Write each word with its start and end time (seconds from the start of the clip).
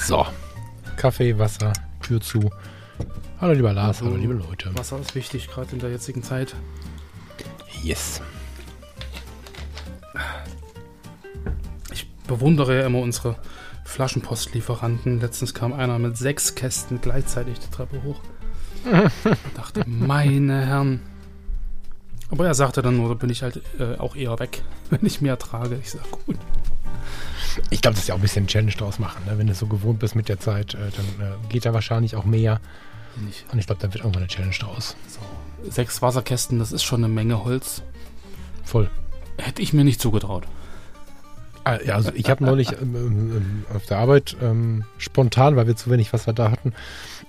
so. 0.00 0.26
Kaffee, 0.96 1.38
Wasser, 1.38 1.72
Tür 2.02 2.20
zu. 2.20 2.50
Hallo 3.40 3.54
lieber 3.54 3.72
Lars, 3.72 4.02
hallo 4.02 4.16
liebe 4.16 4.34
Leute. 4.34 4.76
Wasser 4.76 4.98
ist 4.98 5.14
wichtig, 5.14 5.48
gerade 5.48 5.72
in 5.72 5.78
der 5.78 5.90
jetzigen 5.90 6.22
Zeit. 6.22 6.54
Yes. 7.82 8.20
Ich 11.92 12.10
bewundere 12.26 12.80
ja 12.80 12.86
immer 12.86 12.98
unsere 12.98 13.36
Flaschenpostlieferanten. 13.84 15.20
Letztens 15.20 15.54
kam 15.54 15.72
einer 15.72 15.98
mit 15.98 16.16
sechs 16.16 16.54
Kästen 16.54 17.00
gleichzeitig 17.00 17.58
die 17.58 17.70
Treppe 17.70 18.02
hoch. 18.02 18.20
Ich 19.24 19.54
dachte, 19.54 19.84
meine 19.86 20.66
Herren. 20.66 21.00
Aber 22.30 22.46
er 22.46 22.54
sagte 22.54 22.80
dann 22.80 22.96
nur, 22.96 23.08
da 23.08 23.14
bin 23.14 23.28
ich 23.28 23.42
halt 23.42 23.60
äh, 23.78 23.96
auch 23.98 24.16
eher 24.16 24.38
weg, 24.38 24.62
wenn 24.90 25.04
ich 25.04 25.20
mehr 25.20 25.38
trage. 25.38 25.78
Ich 25.80 25.90
sag, 25.90 26.10
gut. 26.26 26.36
Ich 27.70 27.82
glaube, 27.82 27.94
das 27.94 28.04
ist 28.04 28.08
ja 28.08 28.14
auch 28.14 28.18
ein 28.18 28.22
bisschen 28.22 28.46
Challenge 28.46 28.72
draus 28.72 28.98
machen. 28.98 29.24
Ne? 29.26 29.38
Wenn 29.38 29.46
du 29.46 29.54
so 29.54 29.66
gewohnt 29.66 29.98
bist 29.98 30.14
mit 30.14 30.28
der 30.28 30.38
Zeit, 30.38 30.74
äh, 30.74 30.78
dann 30.78 31.26
äh, 31.26 31.34
geht 31.48 31.64
da 31.64 31.74
wahrscheinlich 31.74 32.16
auch 32.16 32.24
mehr. 32.24 32.60
Nicht. 33.16 33.44
Und 33.52 33.58
ich 33.58 33.66
glaube, 33.66 33.80
da 33.80 33.92
wird 33.92 34.04
irgendwann 34.04 34.22
eine 34.22 34.28
Challenge 34.28 34.54
draus. 34.58 34.96
So. 35.08 35.70
Sechs 35.70 36.00
Wasserkästen, 36.00 36.58
das 36.58 36.72
ist 36.72 36.82
schon 36.82 37.04
eine 37.04 37.12
Menge 37.12 37.44
Holz. 37.44 37.82
Voll. 38.64 38.90
Hätte 39.38 39.62
ich 39.62 39.72
mir 39.72 39.84
nicht 39.84 40.00
zugetraut. 40.00 40.46
Ah, 41.64 41.78
ja, 41.84 41.94
also 41.94 42.10
ich 42.14 42.30
habe 42.30 42.42
neulich 42.42 42.72
ähm, 42.72 42.96
ähm, 42.96 43.64
auf 43.74 43.84
der 43.84 43.98
Arbeit 43.98 44.36
ähm, 44.40 44.84
spontan, 44.96 45.56
weil 45.56 45.66
wir 45.66 45.76
zu 45.76 45.90
wenig 45.90 46.12
Wasser 46.12 46.32
da 46.32 46.50
hatten, 46.50 46.72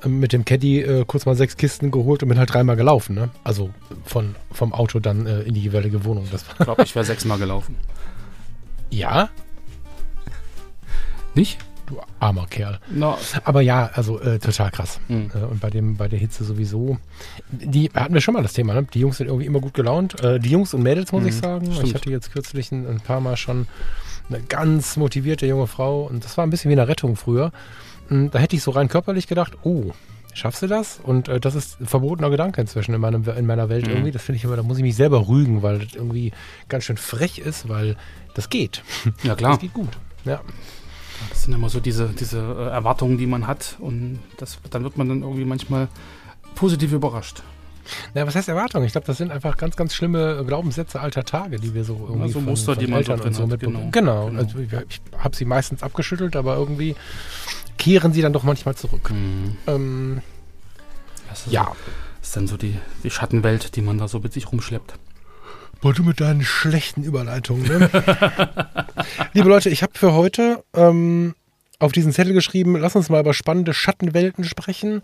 ähm, 0.05 0.19
mit 0.19 0.31
dem 0.31 0.45
Caddy 0.45 0.81
äh, 0.81 1.05
kurz 1.05 1.25
mal 1.25 1.35
sechs 1.35 1.57
Kisten 1.57 1.91
geholt 1.91 2.23
und 2.23 2.29
bin 2.29 2.39
halt 2.39 2.53
dreimal 2.53 2.77
gelaufen. 2.77 3.13
Ne? 3.15 3.29
Also 3.43 3.71
von, 4.05 4.35
vom 4.51 4.73
Auto 4.73 4.99
dann 4.99 5.27
äh, 5.27 5.41
in 5.41 5.53
die 5.53 5.61
jeweilige 5.61 6.05
Wohnung. 6.05 6.27
Das 6.31 6.45
Ich 6.57 6.65
glaube, 6.65 6.83
ich 6.83 6.95
wäre 6.95 7.03
sechsmal 7.03 7.39
gelaufen. 7.39 7.75
ja, 8.89 9.29
Nicht? 11.35 11.57
du 11.87 11.99
armer 12.21 12.45
Kerl. 12.47 12.79
No. 12.89 13.17
Aber 13.43 13.59
ja, 13.59 13.89
also 13.95 14.17
äh, 14.21 14.39
total 14.39 14.71
krass. 14.71 15.01
Mhm. 15.09 15.29
Äh, 15.35 15.43
und 15.45 15.59
bei 15.59 15.69
dem, 15.69 15.97
bei 15.97 16.07
der 16.07 16.19
Hitze 16.19 16.45
sowieso. 16.45 16.97
Die 17.51 17.89
hatten 17.93 18.13
wir 18.13 18.21
schon 18.21 18.33
mal 18.33 18.43
das 18.43 18.53
Thema, 18.53 18.73
ne? 18.75 18.87
Die 18.93 18.99
Jungs 19.01 19.17
sind 19.17 19.27
irgendwie 19.27 19.45
immer 19.45 19.59
gut 19.59 19.73
gelaunt. 19.73 20.23
Äh, 20.23 20.39
die 20.39 20.51
Jungs 20.51 20.73
und 20.73 20.83
Mädels, 20.83 21.11
muss 21.11 21.23
Mhm, 21.23 21.27
ich 21.27 21.35
sagen. 21.35 21.65
stimmt. 21.73 21.87
Ich 21.89 21.93
hatte 21.95 22.09
jetzt 22.09 22.31
kürzlich 22.31 22.71
ein, 22.71 22.87
ein 22.87 23.01
paar 23.01 23.19
Mal 23.19 23.35
schon 23.35 23.67
eine 24.29 24.39
ganz 24.41 24.95
motivierte 24.95 25.45
junge 25.47 25.67
Frau 25.67 26.03
und 26.03 26.23
das 26.23 26.37
war 26.37 26.45
ein 26.45 26.49
bisschen 26.49 26.69
wie 26.69 26.75
eine 26.75 26.87
Rettung 26.87 27.17
früher. 27.17 27.51
Und 28.09 28.29
da 28.31 28.39
hätte 28.39 28.55
ich 28.55 28.63
so 28.63 28.71
rein 28.71 28.87
körperlich 28.87 29.27
gedacht, 29.27 29.57
oh, 29.63 29.91
schaffst 30.33 30.61
du 30.61 30.67
das? 30.67 31.01
Und 31.03 31.27
äh, 31.27 31.41
das 31.41 31.55
ist 31.55 31.81
ein 31.81 31.87
verbotener 31.87 32.29
Gedanke 32.29 32.61
inzwischen 32.61 32.93
in, 32.93 33.01
meinem, 33.01 33.25
in 33.37 33.45
meiner 33.45 33.67
Welt 33.67 33.87
Mhm. 33.87 33.91
irgendwie. 33.93 34.11
Das 34.11 34.21
finde 34.23 34.37
ich 34.37 34.45
immer, 34.45 34.55
da 34.55 34.63
muss 34.63 34.77
ich 34.77 34.83
mich 34.83 34.95
selber 34.95 35.27
rügen, 35.27 35.61
weil 35.61 35.79
das 35.79 35.93
irgendwie 35.95 36.31
ganz 36.69 36.85
schön 36.85 36.95
frech 36.95 37.37
ist, 37.39 37.67
weil 37.67 37.97
das 38.33 38.49
geht. 38.49 38.81
Ja, 39.23 39.31
Das 39.31 39.37
klar. 39.37 39.57
geht 39.57 39.73
gut. 39.73 39.89
Ja. 40.23 40.39
Das 41.29 41.43
sind 41.43 41.53
immer 41.53 41.69
so 41.69 41.79
diese, 41.79 42.09
diese 42.09 42.37
äh, 42.39 42.69
Erwartungen, 42.69 43.17
die 43.17 43.27
man 43.27 43.47
hat. 43.47 43.77
Und 43.79 44.19
das, 44.37 44.57
dann 44.69 44.83
wird 44.83 44.97
man 44.97 45.09
dann 45.09 45.21
irgendwie 45.21 45.45
manchmal 45.45 45.87
positiv 46.55 46.91
überrascht. 46.91 47.43
Na, 48.13 48.27
was 48.27 48.35
heißt 48.35 48.47
Erwartung? 48.47 48.83
Ich 48.83 48.91
glaube, 48.91 49.07
das 49.07 49.17
sind 49.17 49.31
einfach 49.31 49.57
ganz, 49.57 49.75
ganz 49.75 49.93
schlimme 49.95 50.43
Glaubenssätze 50.45 50.99
alter 50.99 51.23
Tage, 51.23 51.59
die 51.59 51.73
wir 51.73 51.83
so 51.83 52.05
irgendwie 52.07 52.29
so 52.31 52.39
Muster, 52.39 52.75
die 52.75 52.87
man 52.87 53.03
so 53.03 53.11
Eltern 53.13 53.27
und 53.27 53.33
so 53.33 53.43
hat, 53.43 53.49
mitbekommen. 53.49 53.91
genau. 53.91 54.27
Genau. 54.27 54.39
Also 54.39 54.59
ich, 54.59 54.71
ich 54.71 55.01
habe 55.17 55.35
sie 55.35 55.45
meistens 55.45 55.81
abgeschüttelt, 55.81 56.35
aber 56.35 56.55
irgendwie 56.57 56.95
kehren 57.77 58.13
sie 58.13 58.21
dann 58.21 58.33
doch 58.33 58.43
manchmal 58.43 58.75
zurück. 58.75 59.11
Ähm, 59.67 60.21
Das 61.29 61.47
ist, 61.47 61.51
ja. 61.51 61.71
Das 62.19 62.27
ist 62.29 62.35
dann 62.35 62.47
so 62.47 62.55
die, 62.57 62.77
die 63.03 63.09
Schattenwelt, 63.09 63.75
die 63.75 63.81
man 63.81 63.97
da 63.97 64.07
so 64.07 64.19
mit 64.19 64.31
sich 64.31 64.51
rumschleppt. 64.51 64.93
Boah, 65.81 65.93
du 65.93 66.03
mit 66.03 66.19
deinen 66.21 66.43
schlechten 66.43 67.03
Überleitungen, 67.03 67.63
ne? 67.67 67.89
Liebe 69.33 69.49
Leute, 69.49 69.69
ich 69.69 69.81
habe 69.81 69.93
für 69.95 70.13
heute 70.13 70.63
ähm, 70.75 71.33
auf 71.79 71.91
diesen 71.91 72.11
Zettel 72.11 72.33
geschrieben, 72.33 72.77
lass 72.77 72.95
uns 72.95 73.09
mal 73.09 73.19
über 73.21 73.33
spannende 73.33 73.73
Schattenwelten 73.73 74.43
sprechen. 74.43 75.01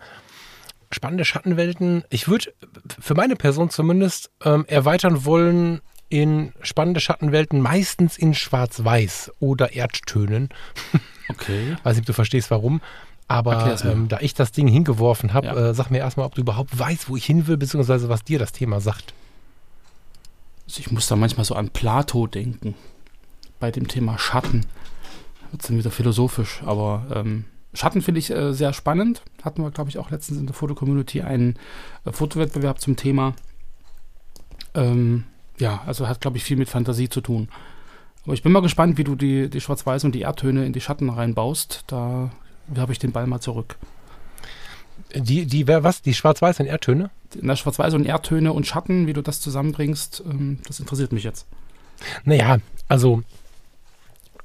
Spannende 0.92 1.26
Schattenwelten. 1.26 2.04
Ich 2.10 2.28
würde 2.28 2.54
für 3.00 3.16
meine 3.16 3.36
Person 3.36 3.70
zumindest 3.72 4.30
ähm, 4.46 4.66
erweitern 4.68 5.26
wollen 5.26 5.82
in 6.10 6.54
spannende 6.62 7.00
Schattenwelten, 7.02 7.60
meistens 7.60 8.18
in 8.18 8.34
Schwarz-Weiß 8.34 9.32
oder 9.40 9.74
Erdtönen. 9.74 10.50
Okay. 11.30 11.76
Weiß 11.84 11.96
nicht, 11.98 12.04
ob 12.04 12.06
du 12.06 12.14
verstehst, 12.14 12.50
warum. 12.52 12.80
Aber 13.28 13.76
ähm, 13.84 14.08
da 14.08 14.20
ich 14.22 14.34
das 14.34 14.54
Ding 14.54 14.70
hingeworfen 14.70 15.34
habe, 15.34 15.48
Ja. 15.48 15.56
äh, 15.72 15.74
sag 15.74 15.92
mir 15.92 15.98
erstmal, 15.98 16.26
ob 16.26 16.36
du 16.36 16.40
überhaupt 16.42 16.80
weißt, 16.80 17.10
wo 17.10 17.18
ich 17.18 17.26
hin 17.26 17.48
will, 17.48 17.58
beziehungsweise 17.58 18.08
was 18.08 18.24
dir 18.24 18.40
das 18.40 18.54
Thema 18.54 18.80
sagt. 18.80 19.14
Also 20.68 20.82
ich 20.82 20.92
muss 20.92 21.08
da 21.08 21.16
manchmal 21.16 21.46
so 21.46 21.56
an 21.56 21.70
Plato 21.70 22.28
denken. 22.28 22.76
Bei 23.60 23.72
dem 23.72 23.88
Thema 23.88 24.20
Schatten. 24.20 24.66
Wird 25.52 25.68
dann 25.68 25.78
wieder 25.78 25.92
philosophisch. 25.92 26.62
Aber 26.66 27.08
ähm, 27.14 27.46
Schatten 27.74 28.02
finde 28.02 28.20
ich 28.20 28.30
äh, 28.30 28.54
sehr 28.54 28.74
spannend. 28.74 29.24
Hatten 29.44 29.64
wir, 29.64 29.72
glaube 29.72 29.90
ich, 29.90 29.98
auch 29.98 30.12
letztens 30.12 30.40
in 30.40 30.46
der 30.46 30.54
Fotocommunity 30.54 31.22
einen 31.22 31.58
äh, 32.06 32.12
Fotowettbewerb 32.12 32.82
zum 32.82 32.98
Thema. 32.98 33.34
Ähm, 34.74 35.24
ja, 35.58 35.82
also 35.86 36.08
hat, 36.08 36.22
glaube 36.22 36.38
ich, 36.38 36.44
viel 36.44 36.58
mit 36.58 36.70
Fantasie 36.70 37.10
zu 37.10 37.22
tun. 37.22 37.48
Aber 38.26 38.34
ich 38.34 38.44
bin 38.44 38.52
mal 38.52 38.62
gespannt, 38.62 38.98
wie 38.98 39.06
du 39.06 39.16
die, 39.16 39.50
die 39.50 39.62
Schwarz-Weiß 39.62 40.04
und 40.04 40.14
die 40.14 40.22
Erdtöne 40.22 40.66
in 40.66 40.74
die 40.74 40.82
Schatten 40.82 41.10
reinbaust. 41.10 41.86
Da 41.88 42.30
habe 42.76 42.92
ich 42.92 43.00
den 43.00 43.14
Ball 43.14 43.26
mal 43.26 43.40
zurück. 43.40 43.78
Die, 45.16 45.46
die, 45.46 45.68
was? 45.68 46.02
Die 46.02 46.14
Schwarz-Weiß 46.14 46.60
und 46.60 46.68
Erdtöne? 46.68 47.10
Der 47.34 47.56
Schwarz-Weiß 47.56 47.94
und 47.94 48.06
Erdtöne 48.06 48.54
und 48.54 48.68
Schatten, 48.68 49.08
wie 49.08 49.14
du 49.14 49.22
das 49.22 49.42
zusammenbringst, 49.42 50.24
ähm, 50.26 50.60
das 50.68 50.80
interessiert 50.80 51.12
mich 51.12 51.24
jetzt. 51.24 51.46
Naja, 52.26 52.58
also 52.88 53.24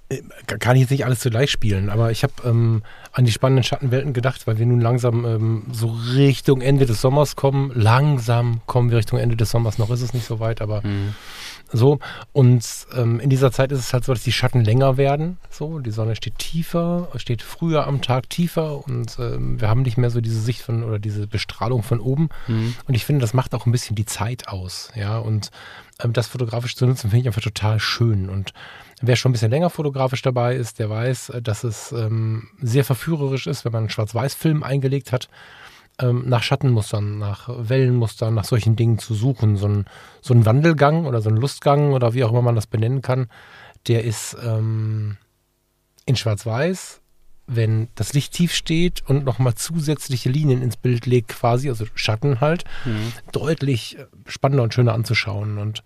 äh, 0.08 0.22
kann 0.46 0.76
ich 0.76 0.82
jetzt 0.82 0.90
nicht 0.90 1.04
alles 1.04 1.20
zugleich 1.20 1.50
spielen, 1.50 1.90
aber 1.90 2.10
ich 2.10 2.22
habe 2.22 2.32
ähm, 2.44 2.82
an 3.12 3.24
die 3.24 3.32
spannenden 3.32 3.64
Schattenwelten 3.64 4.12
gedacht, 4.12 4.46
weil 4.46 4.58
wir 4.58 4.66
nun 4.66 4.80
langsam 4.80 5.24
ähm, 5.24 5.62
so 5.72 5.96
Richtung 6.14 6.60
Ende 6.60 6.86
des 6.86 7.00
Sommers 7.00 7.36
kommen. 7.36 7.72
Langsam 7.74 8.60
kommen 8.66 8.90
wir 8.90 8.98
Richtung 8.98 9.18
Ende 9.18 9.36
des 9.36 9.50
Sommers, 9.50 9.78
noch 9.78 9.90
ist 9.90 10.02
es 10.02 10.14
nicht 10.14 10.26
so 10.26 10.40
weit, 10.40 10.62
aber 10.62 10.82
so. 11.72 11.98
Und 12.32 12.64
ähm, 12.94 13.20
in 13.20 13.30
dieser 13.30 13.50
Zeit 13.50 13.72
ist 13.72 13.80
es 13.80 13.92
halt 13.92 14.04
so, 14.04 14.12
dass 14.12 14.22
die 14.22 14.32
Schatten 14.32 14.64
länger 14.64 14.96
werden. 14.96 15.38
So, 15.50 15.78
die 15.78 15.90
Sonne 15.90 16.16
steht 16.16 16.38
tiefer, 16.38 17.08
steht 17.16 17.42
früher 17.42 17.86
am 17.86 18.02
Tag 18.02 18.28
tiefer 18.30 18.86
und 18.86 19.18
ähm, 19.18 19.60
wir 19.60 19.68
haben 19.68 19.82
nicht 19.82 19.96
mehr 19.96 20.10
so 20.10 20.20
diese 20.20 20.40
Sicht 20.40 20.62
von 20.62 20.84
oder 20.84 20.98
diese 20.98 21.26
Bestrahlung 21.26 21.82
von 21.82 22.00
oben. 22.00 22.28
Mhm. 22.46 22.74
Und 22.86 22.94
ich 22.94 23.04
finde, 23.04 23.20
das 23.20 23.34
macht 23.34 23.54
auch 23.54 23.66
ein 23.66 23.72
bisschen 23.72 23.96
die 23.96 24.06
Zeit 24.06 24.48
aus. 24.48 24.90
Ja, 24.94 25.18
und 25.18 25.50
ähm, 26.02 26.12
das 26.12 26.28
fotografisch 26.28 26.76
zu 26.76 26.86
nutzen, 26.86 27.10
finde 27.10 27.22
ich 27.22 27.26
einfach 27.26 27.42
total 27.42 27.80
schön. 27.80 28.28
Und 28.28 28.52
wer 29.00 29.16
schon 29.16 29.30
ein 29.30 29.32
bisschen 29.32 29.50
länger 29.50 29.70
fotografisch 29.70 30.22
dabei 30.22 30.56
ist, 30.56 30.78
der 30.78 30.90
weiß, 30.90 31.30
äh, 31.30 31.42
dass 31.42 31.64
es 31.64 31.92
ähm, 31.92 32.48
sehr 32.60 32.84
verführerisch 32.84 33.46
ist, 33.46 33.64
wenn 33.64 33.72
man 33.72 33.84
einen 33.84 33.90
Schwarz-Weiß-Film 33.90 34.62
eingelegt 34.62 35.12
hat, 35.12 35.28
ähm, 35.98 36.24
nach 36.26 36.42
Schattenmustern, 36.42 37.18
nach 37.18 37.48
Wellenmustern, 37.48 38.34
nach 38.34 38.44
solchen 38.44 38.76
Dingen 38.76 38.98
zu 38.98 39.14
suchen. 39.14 39.56
So 39.56 39.66
ein, 39.68 39.84
so 40.20 40.34
ein 40.34 40.46
Wandelgang 40.46 41.06
oder 41.06 41.20
so 41.20 41.28
ein 41.30 41.36
Lustgang 41.36 41.92
oder 41.92 42.14
wie 42.14 42.24
auch 42.24 42.30
immer 42.30 42.42
man 42.42 42.54
das 42.54 42.66
benennen 42.66 43.02
kann, 43.02 43.28
der 43.88 44.04
ist 44.04 44.36
ähm, 44.44 45.16
in 46.06 46.16
Schwarz-Weiß, 46.16 47.00
wenn 47.46 47.88
das 47.94 48.12
Licht 48.14 48.32
tief 48.32 48.54
steht 48.54 49.02
und 49.08 49.24
nochmal 49.24 49.54
zusätzliche 49.54 50.30
Linien 50.30 50.62
ins 50.62 50.76
Bild 50.76 51.06
legt, 51.06 51.28
quasi, 51.28 51.68
also 51.68 51.84
Schatten 51.94 52.40
halt, 52.40 52.64
Mhm. 52.84 53.12
deutlich 53.32 53.98
äh, 53.98 54.06
spannender 54.26 54.62
und 54.62 54.72
schöner 54.74 54.94
anzuschauen. 54.94 55.58
Und 55.58 55.82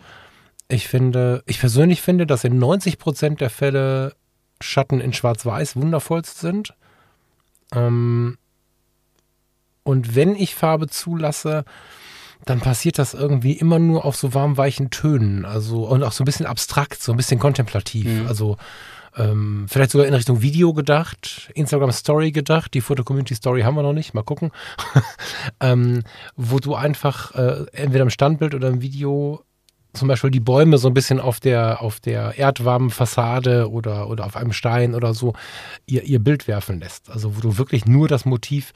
ich 0.68 0.86
finde, 0.88 1.42
ich 1.46 1.58
persönlich 1.60 2.02
finde, 2.02 2.26
dass 2.26 2.44
in 2.44 2.58
90 2.58 2.98
Prozent 2.98 3.40
der 3.40 3.50
Fälle 3.50 4.14
Schatten 4.60 5.00
in 5.00 5.12
Schwarz-Weiß 5.12 5.76
wundervollst 5.76 6.38
sind. 6.38 6.74
Ähm, 7.74 8.38
und 9.86 10.16
wenn 10.16 10.34
ich 10.34 10.56
Farbe 10.56 10.88
zulasse, 10.88 11.64
dann 12.44 12.60
passiert 12.60 12.98
das 12.98 13.14
irgendwie 13.14 13.52
immer 13.52 13.78
nur 13.78 14.04
auf 14.04 14.16
so 14.16 14.34
warm 14.34 14.56
weichen 14.56 14.90
Tönen. 14.90 15.44
Also 15.44 15.84
und 15.86 16.02
auch 16.02 16.10
so 16.10 16.24
ein 16.24 16.26
bisschen 16.26 16.44
abstrakt, 16.44 17.00
so 17.00 17.12
ein 17.12 17.16
bisschen 17.16 17.38
kontemplativ. 17.38 18.06
Mhm. 18.06 18.26
Also 18.26 18.56
ähm, 19.16 19.66
vielleicht 19.68 19.92
sogar 19.92 20.08
in 20.08 20.14
Richtung 20.14 20.42
Video 20.42 20.74
gedacht, 20.74 21.52
Instagram 21.54 21.92
Story 21.92 22.32
gedacht. 22.32 22.74
Die 22.74 22.80
Foto 22.80 23.04
Community 23.04 23.36
Story 23.36 23.62
haben 23.62 23.76
wir 23.76 23.84
noch 23.84 23.92
nicht, 23.92 24.12
mal 24.12 24.24
gucken. 24.24 24.50
ähm, 25.60 26.02
wo 26.34 26.58
du 26.58 26.74
einfach 26.74 27.36
äh, 27.36 27.66
entweder 27.72 28.02
im 28.02 28.10
Standbild 28.10 28.56
oder 28.56 28.66
im 28.66 28.82
Video 28.82 29.44
zum 29.96 30.08
Beispiel 30.08 30.30
die 30.30 30.40
Bäume 30.40 30.78
so 30.78 30.88
ein 30.88 30.94
bisschen 30.94 31.20
auf 31.20 31.40
der, 31.40 31.82
auf 31.82 32.00
der 32.00 32.38
erdwarmen 32.38 32.90
Fassade 32.90 33.70
oder, 33.70 34.08
oder 34.08 34.24
auf 34.24 34.36
einem 34.36 34.52
Stein 34.52 34.94
oder 34.94 35.14
so 35.14 35.34
ihr, 35.86 36.04
ihr 36.04 36.18
Bild 36.18 36.46
werfen 36.46 36.80
lässt. 36.80 37.10
Also 37.10 37.36
wo 37.36 37.40
du 37.40 37.58
wirklich 37.58 37.86
nur 37.86 38.08
das 38.08 38.24
Motiv 38.24 38.72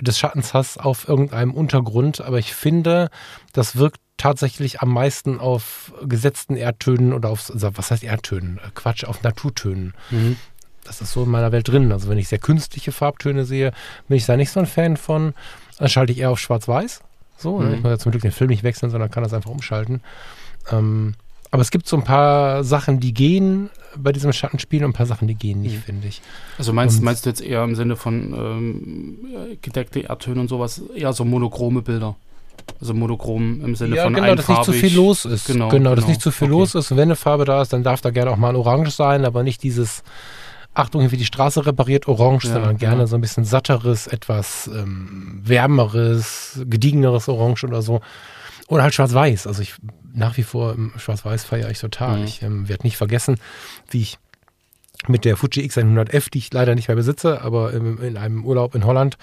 des 0.00 0.18
Schattens 0.18 0.54
hast 0.54 0.78
auf 0.78 1.08
irgendeinem 1.08 1.52
Untergrund. 1.52 2.20
Aber 2.20 2.38
ich 2.38 2.54
finde, 2.54 3.10
das 3.52 3.76
wirkt 3.76 4.00
tatsächlich 4.16 4.80
am 4.80 4.92
meisten 4.92 5.40
auf 5.40 5.92
gesetzten 6.02 6.56
Erdtönen 6.56 7.12
oder 7.12 7.30
auf, 7.30 7.50
also 7.50 7.76
was 7.76 7.90
heißt 7.90 8.04
Erdtönen? 8.04 8.60
Quatsch, 8.74 9.04
auf 9.04 9.22
Naturtönen. 9.22 9.94
Mhm. 10.10 10.36
Das 10.84 11.00
ist 11.00 11.12
so 11.12 11.24
in 11.24 11.30
meiner 11.30 11.52
Welt 11.52 11.68
drin. 11.68 11.92
Also 11.92 12.08
wenn 12.08 12.18
ich 12.18 12.28
sehr 12.28 12.38
künstliche 12.38 12.92
Farbtöne 12.92 13.44
sehe, 13.44 13.72
bin 14.08 14.16
ich 14.16 14.26
da 14.26 14.36
nicht 14.36 14.50
so 14.50 14.60
ein 14.60 14.66
Fan 14.66 14.96
von. 14.96 15.34
Dann 15.78 15.88
schalte 15.88 16.12
ich 16.12 16.18
eher 16.18 16.30
auf 16.30 16.38
Schwarz-Weiß. 16.38 17.00
So, 17.36 17.58
mhm. 17.58 17.74
ich 17.74 17.82
muss 17.82 17.90
ja 17.90 17.98
zum 17.98 18.12
Glück 18.12 18.22
den 18.22 18.32
Film 18.32 18.50
nicht 18.50 18.62
wechseln, 18.62 18.90
sondern 18.90 19.10
kann 19.10 19.22
das 19.22 19.32
einfach 19.32 19.50
umschalten. 19.50 20.02
Ähm, 20.70 21.14
aber 21.50 21.62
es 21.62 21.70
gibt 21.70 21.86
so 21.86 21.96
ein 21.96 22.02
paar 22.02 22.64
Sachen, 22.64 22.98
die 22.98 23.14
gehen 23.14 23.70
bei 23.96 24.10
diesem 24.10 24.32
Schattenspiel 24.32 24.84
und 24.84 24.90
ein 24.90 24.94
paar 24.94 25.06
Sachen, 25.06 25.28
die 25.28 25.36
gehen 25.36 25.62
nicht, 25.62 25.76
mhm. 25.76 25.82
finde 25.82 26.08
ich. 26.08 26.20
Also 26.58 26.72
meinst, 26.72 27.00
meinst 27.02 27.24
du 27.24 27.30
jetzt 27.30 27.40
eher 27.40 27.62
im 27.62 27.76
Sinne 27.76 27.94
von 27.94 28.34
ähm, 28.36 29.18
gedeckte 29.62 30.00
Erdtöne 30.00 30.40
und 30.40 30.48
sowas, 30.48 30.82
eher 30.96 31.12
so 31.12 31.24
monochrome 31.24 31.82
Bilder? 31.82 32.16
Also 32.80 32.94
monochrom 32.94 33.64
im 33.64 33.76
Sinne 33.76 33.96
ja, 33.96 34.04
von 34.04 34.14
genau, 34.14 34.34
dass 34.34 34.48
nicht 34.48 34.64
zu 34.64 34.72
viel 34.72 34.94
los 34.94 35.24
ist. 35.24 35.46
Genau, 35.46 35.68
genau, 35.68 35.90
genau. 35.90 35.94
dass 35.94 36.08
nicht 36.08 36.20
zu 36.20 36.30
viel 36.30 36.48
okay. 36.48 36.58
los 36.58 36.74
ist. 36.74 36.90
Und 36.90 36.96
wenn 36.96 37.08
eine 37.08 37.16
Farbe 37.16 37.44
da 37.44 37.62
ist, 37.62 37.72
dann 37.72 37.82
darf 37.82 38.00
da 38.00 38.10
gerne 38.10 38.30
auch 38.30 38.36
mal 38.36 38.48
ein 38.48 38.56
Orange 38.56 38.90
sein, 38.90 39.24
aber 39.24 39.42
nicht 39.42 39.62
dieses 39.62 40.02
Achtung, 40.74 41.10
wie 41.12 41.16
die 41.16 41.24
Straße 41.24 41.64
repariert, 41.64 42.08
orange, 42.08 42.46
ja, 42.48 42.54
sondern 42.54 42.78
gerne 42.78 43.02
ja. 43.02 43.06
so 43.06 43.14
ein 43.16 43.20
bisschen 43.20 43.44
satteres, 43.44 44.08
etwas 44.08 44.68
ähm, 44.74 45.40
wärmeres, 45.44 46.60
gediegeneres 46.64 47.28
Orange 47.28 47.64
oder 47.64 47.80
so. 47.80 48.00
Oder 48.66 48.82
halt 48.82 48.94
schwarz-weiß. 48.94 49.46
Also 49.46 49.62
ich 49.62 49.74
nach 50.14 50.36
wie 50.36 50.42
vor 50.42 50.76
schwarz-weiß 50.96 51.44
feiere 51.44 51.70
ich 51.70 51.80
total. 51.80 52.18
Mhm. 52.18 52.24
Ich 52.24 52.42
ähm, 52.42 52.68
werde 52.68 52.86
nicht 52.86 52.96
vergessen, 52.96 53.38
wie 53.90 54.02
ich 54.02 54.18
mit 55.06 55.24
der 55.24 55.36
Fuji 55.36 55.66
X100F, 55.68 56.30
die 56.30 56.38
ich 56.38 56.52
leider 56.52 56.74
nicht 56.74 56.88
mehr 56.88 56.96
besitze, 56.96 57.42
aber 57.42 57.72
in, 57.72 57.98
in 57.98 58.16
einem 58.16 58.44
Urlaub 58.44 58.74
in 58.74 58.84
Holland 58.84 59.18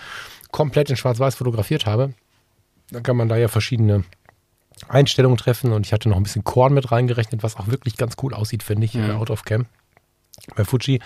komplett 0.51 0.89
in 0.89 0.97
schwarz-weiß 0.97 1.35
fotografiert 1.35 1.85
habe. 1.85 2.13
Dann 2.91 3.03
kann 3.03 3.17
man 3.17 3.29
da 3.29 3.37
ja 3.37 3.47
verschiedene 3.47 4.03
Einstellungen 4.89 5.37
treffen 5.37 5.71
und 5.71 5.85
ich 5.85 5.93
hatte 5.93 6.09
noch 6.09 6.17
ein 6.17 6.23
bisschen 6.23 6.43
Korn 6.43 6.73
mit 6.73 6.91
reingerechnet, 6.91 7.41
was 7.41 7.55
auch 7.55 7.67
wirklich 7.67 7.97
ganz 7.97 8.15
cool 8.21 8.33
aussieht, 8.33 8.63
finde 8.63 8.85
ich, 8.85 8.93
mhm. 8.93 9.11
out 9.11 9.29
of 9.29 9.45
cam 9.45 9.65
bei 10.55 10.65
Fuji. 10.65 10.99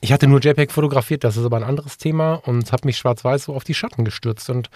Ich 0.00 0.12
hatte 0.12 0.26
nur 0.26 0.40
JPEG 0.40 0.72
fotografiert, 0.72 1.24
das 1.24 1.36
ist 1.36 1.44
aber 1.44 1.56
ein 1.56 1.64
anderes 1.64 1.98
Thema 1.98 2.34
und 2.34 2.72
habe 2.72 2.86
mich 2.86 2.96
schwarz-weiß 2.96 3.44
so 3.44 3.54
auf 3.54 3.64
die 3.64 3.74
Schatten 3.74 4.04
gestürzt. 4.04 4.50
Und 4.50 4.70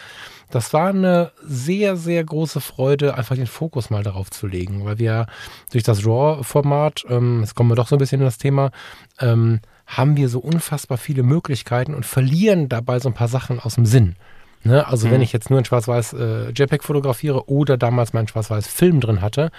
das 0.50 0.72
war 0.72 0.88
eine 0.88 1.32
sehr, 1.42 1.96
sehr 1.96 2.22
große 2.22 2.60
Freude, 2.60 3.16
einfach 3.16 3.36
den 3.36 3.46
Fokus 3.46 3.90
mal 3.90 4.02
darauf 4.02 4.30
zu 4.30 4.46
legen, 4.46 4.84
weil 4.84 4.98
wir 4.98 5.26
durch 5.72 5.84
das 5.84 6.04
RAW-Format, 6.06 7.04
ähm, 7.08 7.40
jetzt 7.40 7.54
kommen 7.54 7.70
wir 7.70 7.76
doch 7.76 7.88
so 7.88 7.96
ein 7.96 7.98
bisschen 8.00 8.20
in 8.20 8.26
das 8.26 8.38
Thema, 8.38 8.70
ähm, 9.20 9.60
haben 9.86 10.16
wir 10.16 10.28
so 10.28 10.40
unfassbar 10.40 10.98
viele 10.98 11.22
Möglichkeiten 11.22 11.94
und 11.94 12.04
verlieren 12.04 12.68
dabei 12.68 12.98
so 12.98 13.08
ein 13.08 13.14
paar 13.14 13.28
Sachen 13.28 13.60
aus 13.60 13.76
dem 13.76 13.86
Sinn. 13.86 14.16
Ne? 14.64 14.86
Also 14.86 15.06
mhm. 15.06 15.12
wenn 15.12 15.22
ich 15.22 15.32
jetzt 15.32 15.48
nur 15.48 15.58
in 15.58 15.64
schwarz-weiß 15.64 16.12
äh, 16.14 16.50
JPEG 16.50 16.82
fotografiere 16.82 17.48
oder 17.48 17.76
damals 17.76 18.12
meinen 18.12 18.28
schwarz-weiß 18.28 18.66
Film 18.66 19.00
drin 19.00 19.20
hatte, 19.22 19.50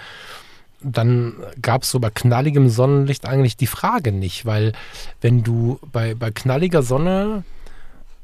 dann 0.80 1.34
gab 1.60 1.82
es 1.82 1.90
so 1.90 1.98
bei 1.98 2.10
knalligem 2.10 2.68
Sonnenlicht 2.68 3.26
eigentlich 3.26 3.56
die 3.56 3.66
Frage 3.66 4.12
nicht, 4.12 4.46
weil 4.46 4.72
wenn 5.20 5.42
du 5.42 5.78
bei, 5.92 6.14
bei 6.14 6.30
knalliger 6.30 6.82
Sonne 6.82 7.42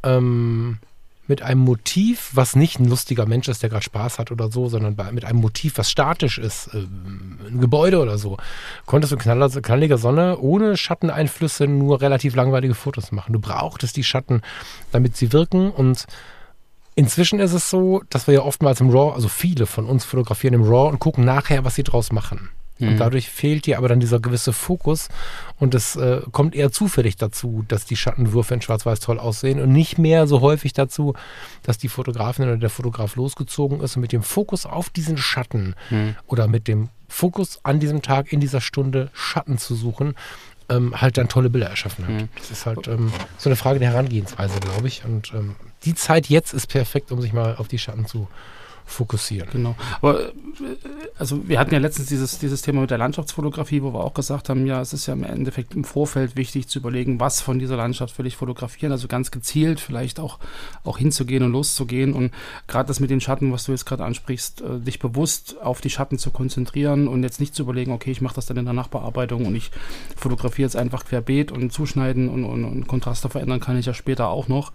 ähm, 0.03 0.79
mit 1.27 1.43
einem 1.43 1.61
Motiv, 1.61 2.31
was 2.35 2.55
nicht 2.55 2.79
ein 2.79 2.89
lustiger 2.89 3.27
Mensch 3.27 3.49
ist, 3.49 3.63
der 3.63 3.71
gerade 3.71 3.85
Spaß 3.85 4.19
hat 4.19 4.31
oder 4.31 4.51
so, 4.51 4.69
sondern 4.69 4.95
bei, 4.95 5.11
mit 5.11 5.25
einem 5.25 5.41
Motiv, 5.41 5.79
was 5.79 5.91
statisch 5.91 6.39
ist, 6.39 6.69
äh, 6.75 6.79
ein 7.49 7.61
Gebäude 7.61 8.01
oder 8.01 8.19
so, 8.19 8.37
konntest 8.87 9.13
du 9.13 9.17
knaller, 9.17 9.49
knalliger 9.49 9.99
Sonne 9.99 10.39
ohne 10.39 10.77
Schatteneinflüsse 10.77 11.67
nur 11.67 12.03
relativ 12.03 12.35
langweilige 12.35 12.75
Fotos 12.75 13.11
machen. 13.11 13.33
Du 13.33 13.41
brauchtest 13.41 13.97
die 13.97 14.05
Schatten, 14.05 14.43
damit 14.93 15.17
sie 15.17 15.33
wirken 15.33 15.71
und 15.71 16.07
Inzwischen 16.95 17.41
ist 17.41 17.53
es 17.53 17.71
so, 17.71 18.03
dass 18.09 18.27
wir 18.27 18.35
ja 18.35 18.43
oftmals 18.43 18.81
im 18.81 18.91
RAW, 18.91 19.15
also 19.15 19.29
viele 19.29 19.67
von 19.67 19.87
uns 19.87 20.05
fotografieren 20.05 20.55
im 20.55 20.63
RAW 20.63 20.91
und 20.91 21.01
gucken 21.01 21.25
nachher, 21.25 21.65
was 21.65 21.75
sie 21.75 21.83
draus 21.83 22.13
machen. 22.13 22.51
Mhm. 22.79 22.89
Und 22.89 22.97
dadurch 22.99 23.29
fehlt 23.29 23.67
dir 23.67 23.79
aber 23.79 23.89
dann 23.89 24.01
dieser 24.01 24.21
gewisse 24.21 24.53
Fokus 24.53 25.09
und 25.59 25.75
es 25.75 25.97
äh, 25.97 26.23
kommt 26.33 26.55
eher 26.55 26.73
zufällig 26.73 27.17
dazu, 27.17 27.65
dass 27.69 27.85
die 27.85 27.97
Schattenwürfe 27.97 28.55
in 28.55 28.63
Schwarz-Weiß 28.63 29.01
toll 29.01 29.19
aussehen 29.19 29.61
und 29.61 29.73
nicht 29.73 29.99
mehr 29.99 30.27
so 30.27 30.41
häufig 30.41 30.73
dazu, 30.73 31.15
dass 31.63 31.79
die 31.79 31.89
Fotografin 31.89 32.47
oder 32.47 32.57
der 32.57 32.71
Fotograf 32.71 33.17
losgezogen 33.17 33.81
ist 33.81 33.97
und 33.97 34.03
mit 34.03 34.13
dem 34.13 34.23
Fokus 34.23 34.67
auf 34.67 34.91
diesen 34.91 35.17
Schatten 35.17 35.75
mhm. 35.91 36.17
oder 36.27 36.49
mit 36.49 36.67
dem 36.69 36.89
Fokus 37.09 37.61
an 37.63 37.79
diesem 37.79 38.03
Tag, 38.03 38.33
in 38.33 38.41
dieser 38.41 38.61
Stunde 38.61 39.11
Schatten 39.13 39.59
zu 39.59 39.77
suchen, 39.77 40.15
ähm, 40.69 41.01
halt 41.01 41.17
dann 41.17 41.29
tolle 41.29 41.51
Bilder 41.51 41.69
erschaffen 41.69 42.07
hat. 42.07 42.15
Mhm. 42.15 42.29
Das 42.37 42.51
ist 42.51 42.67
halt 42.67 42.89
ähm, 42.89 43.13
so 43.39 43.49
eine 43.49 43.57
Frage 43.57 43.79
der 43.79 43.91
Herangehensweise, 43.91 44.59
glaube 44.61 44.89
ich. 44.89 45.05
Und 45.05 45.33
ähm, 45.35 45.57
die 45.85 45.95
Zeit 45.95 46.29
jetzt 46.29 46.53
ist 46.53 46.67
perfekt, 46.69 47.13
um 47.13 47.21
sich 47.21 47.33
mal 47.33 47.57
auf 47.57 47.69
die 47.69 47.79
Schatten 47.79 48.07
zu 48.07 48.29
fokussieren. 48.87 49.49
Genau. 49.51 49.75
Aber 50.01 50.21
äh, 50.21 50.33
also 51.19 51.49
wir 51.49 51.59
hatten 51.59 51.73
ja 51.73 51.81
letztens 51.81 52.09
dieses, 52.09 52.39
dieses 52.39 52.63
Thema 52.63 52.83
mit 52.83 52.91
der 52.91 52.99
Landschaftsfotografie, 52.99 53.83
wo 53.83 53.93
wir 53.93 54.05
auch 54.05 54.15
gesagt 54.15 54.49
haben, 54.49 54.67
ja, 54.67 54.81
es 54.81 54.93
ist 54.93 55.07
ja 55.07 55.15
im 55.15 55.25
Endeffekt 55.25 55.75
im 55.75 55.85
Vorfeld 55.85 56.37
wichtig 56.37 56.69
zu 56.69 56.81
überlegen, 56.81 57.19
was 57.19 57.41
von 57.41 57.59
dieser 57.59 57.77
Landschaft 57.77 58.19
will 58.19 58.27
ich 58.27 58.37
fotografieren, 58.37 58.93
also 58.93 59.09
ganz 59.09 59.31
gezielt 59.31 59.81
vielleicht 59.81 60.21
auch, 60.21 60.39
auch 60.85 60.99
hinzugehen 60.99 61.43
und 61.43 61.53
loszugehen 61.53 62.13
und 62.13 62.33
gerade 62.67 62.87
das 62.87 63.01
mit 63.01 63.11
den 63.11 63.21
Schatten, 63.21 63.53
was 63.53 63.65
du 63.65 63.73
jetzt 63.73 63.87
gerade 63.87 64.05
ansprichst, 64.05 64.61
äh, 64.61 64.81
dich 64.81 64.99
bewusst 64.99 65.57
auf 65.63 65.81
die 65.81 65.91
Schatten 65.91 66.19
zu 66.19 66.31
konzentrieren 66.31 67.09
und 67.09 67.23
jetzt 67.23 67.41
nicht 67.41 67.55
zu 67.55 67.63
überlegen, 67.63 67.93
okay, 67.93 68.11
ich 68.11 68.21
mache 68.21 68.35
das 68.35 68.47
dann 68.47 68.59
in 68.59 68.65
der 68.65 68.75
Nachbearbeitung 68.75 69.47
und 69.47 69.55
ich 69.55 69.71
fotografiere 70.17 70.67
jetzt 70.67 70.77
einfach 70.77 71.05
querbeet 71.05 71.53
und 71.53 71.73
zuschneiden 71.73 72.29
und, 72.29 72.45
und, 72.45 72.65
und 72.65 72.87
Kontraste 72.87 73.29
verändern 73.29 73.61
kann 73.61 73.79
ich 73.79 73.87
ja 73.87 73.95
später 73.95 74.29
auch 74.29 74.49
noch, 74.49 74.73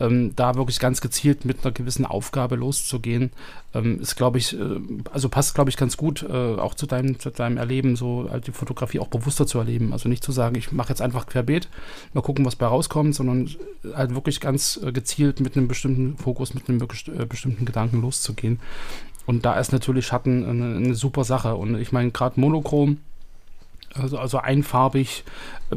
ähm, 0.00 0.34
da 0.34 0.54
wirklich 0.54 0.80
ganz 0.80 1.00
gezielt 1.00 1.44
mit 1.44 1.62
einer 1.62 1.72
gewissen 1.72 2.06
Aufgabe 2.06 2.56
loszugehen, 2.56 3.30
ähm, 3.74 4.00
ist, 4.00 4.16
glaube 4.16 4.38
ich, 4.38 4.58
äh, 4.58 4.80
also 5.12 5.28
passt, 5.28 5.54
glaube 5.54 5.70
ich, 5.70 5.76
ganz 5.76 5.96
gut 5.96 6.22
äh, 6.28 6.32
auch 6.56 6.74
zu 6.74 6.86
deinem, 6.86 7.18
zu 7.18 7.30
deinem 7.30 7.58
Erleben, 7.58 7.96
so 7.96 8.28
halt 8.30 8.46
die 8.46 8.52
Fotografie 8.52 8.98
auch 8.98 9.08
bewusster 9.08 9.46
zu 9.46 9.58
erleben. 9.58 9.92
Also 9.92 10.08
nicht 10.08 10.24
zu 10.24 10.32
sagen, 10.32 10.56
ich 10.56 10.72
mache 10.72 10.88
jetzt 10.88 11.02
einfach 11.02 11.26
querbeet, 11.26 11.68
mal 12.14 12.22
gucken, 12.22 12.44
was 12.44 12.56
bei 12.56 12.66
rauskommt, 12.66 13.14
sondern 13.14 13.50
halt 13.94 14.14
wirklich 14.14 14.40
ganz 14.40 14.80
äh, 14.82 14.90
gezielt 14.90 15.40
mit 15.40 15.56
einem 15.56 15.68
bestimmten 15.68 16.16
Fokus, 16.16 16.54
mit 16.54 16.68
einem 16.68 16.80
äh, 16.80 17.26
bestimmten 17.26 17.64
Gedanken 17.64 18.00
loszugehen. 18.00 18.58
Und 19.26 19.44
da 19.44 19.60
ist 19.60 19.72
natürlich 19.72 20.06
Schatten 20.06 20.44
eine, 20.44 20.76
eine 20.76 20.94
super 20.94 21.24
Sache. 21.24 21.54
Und 21.54 21.76
ich 21.76 21.92
meine, 21.92 22.10
gerade 22.10 22.40
monochrom, 22.40 22.98
also, 23.94 24.18
also 24.18 24.38
einfarbig, 24.38 25.24
äh, 25.70 25.76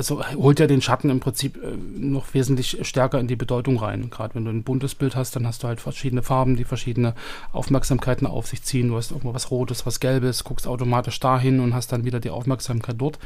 also 0.00 0.24
holt 0.34 0.58
ja 0.58 0.66
den 0.66 0.80
Schatten 0.80 1.10
im 1.10 1.20
Prinzip 1.20 1.56
äh, 1.62 1.76
noch 1.76 2.32
wesentlich 2.32 2.78
stärker 2.82 3.20
in 3.20 3.28
die 3.28 3.36
Bedeutung 3.36 3.78
rein. 3.78 4.08
Gerade 4.08 4.34
wenn 4.34 4.46
du 4.46 4.50
ein 4.50 4.62
buntes 4.62 4.94
Bild 4.94 5.14
hast, 5.14 5.36
dann 5.36 5.46
hast 5.46 5.62
du 5.62 5.68
halt 5.68 5.80
verschiedene 5.80 6.22
Farben, 6.22 6.56
die 6.56 6.64
verschiedene 6.64 7.14
Aufmerksamkeiten 7.52 8.26
auf 8.26 8.46
sich 8.46 8.62
ziehen. 8.62 8.88
Du 8.88 8.96
hast 8.96 9.10
irgendwo 9.10 9.34
was 9.34 9.50
Rotes, 9.50 9.84
was 9.84 10.00
Gelbes, 10.00 10.44
guckst 10.44 10.66
automatisch 10.66 11.20
dahin 11.20 11.60
und 11.60 11.74
hast 11.74 11.92
dann 11.92 12.04
wieder 12.04 12.18
die 12.18 12.30
Aufmerksamkeit 12.30 12.96
dort. 12.98 13.18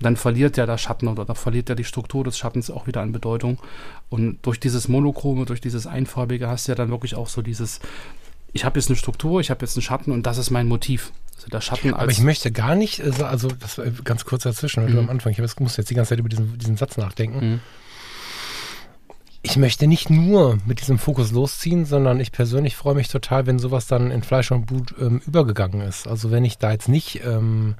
dann 0.00 0.16
verliert 0.16 0.56
ja 0.56 0.64
der 0.64 0.78
Schatten 0.78 1.08
oder 1.08 1.24
da 1.24 1.34
verliert 1.34 1.68
ja 1.68 1.74
die 1.74 1.84
Struktur 1.84 2.24
des 2.24 2.38
Schattens 2.38 2.70
auch 2.70 2.86
wieder 2.86 3.02
an 3.02 3.12
Bedeutung. 3.12 3.58
Und 4.08 4.38
durch 4.42 4.58
dieses 4.58 4.88
Monochrome, 4.88 5.44
durch 5.44 5.60
dieses 5.60 5.86
Einfarbige 5.86 6.48
hast 6.48 6.66
du 6.66 6.72
ja 6.72 6.76
dann 6.76 6.90
wirklich 6.90 7.14
auch 7.14 7.28
so 7.28 7.42
dieses, 7.42 7.80
ich 8.52 8.64
habe 8.64 8.78
jetzt 8.78 8.88
eine 8.88 8.96
Struktur, 8.96 9.40
ich 9.40 9.50
habe 9.50 9.64
jetzt 9.64 9.76
einen 9.76 9.82
Schatten 9.82 10.12
und 10.12 10.26
das 10.26 10.38
ist 10.38 10.50
mein 10.50 10.68
Motiv. 10.68 11.12
Also 11.36 11.48
der 11.48 11.60
Schatten 11.60 11.94
als. 11.94 12.02
Aber 12.02 12.12
ich 12.12 12.20
möchte 12.20 12.52
gar 12.52 12.74
nicht, 12.74 13.00
also, 13.00 13.24
also 13.24 13.48
das 13.48 13.78
war 13.78 13.86
ganz 14.04 14.24
kurz 14.24 14.44
dazwischen, 14.44 14.90
mhm. 14.90 14.98
am 14.98 15.10
Anfang, 15.10 15.32
ich 15.32 15.60
muss 15.60 15.76
jetzt 15.76 15.90
die 15.90 15.94
ganze 15.94 16.10
Zeit 16.10 16.18
über 16.18 16.28
diesen, 16.28 16.58
diesen 16.58 16.76
Satz 16.76 16.96
nachdenken. 16.96 17.52
Mhm. 17.52 17.60
Ich 19.44 19.56
möchte 19.56 19.88
nicht 19.88 20.08
nur 20.08 20.58
mit 20.66 20.80
diesem 20.80 21.00
Fokus 21.00 21.32
losziehen, 21.32 21.84
sondern 21.84 22.20
ich 22.20 22.30
persönlich 22.30 22.76
freue 22.76 22.94
mich 22.94 23.08
total, 23.08 23.46
wenn 23.46 23.58
sowas 23.58 23.88
dann 23.88 24.12
in 24.12 24.22
Fleisch 24.22 24.52
und 24.52 24.66
Blut 24.66 24.94
ähm, 25.00 25.20
übergegangen 25.26 25.80
ist. 25.80 26.06
Also 26.06 26.30
wenn 26.30 26.44
ich 26.44 26.58
da 26.58 26.70
jetzt 26.70 26.88
nicht 26.88 27.22
ähm, 27.24 27.74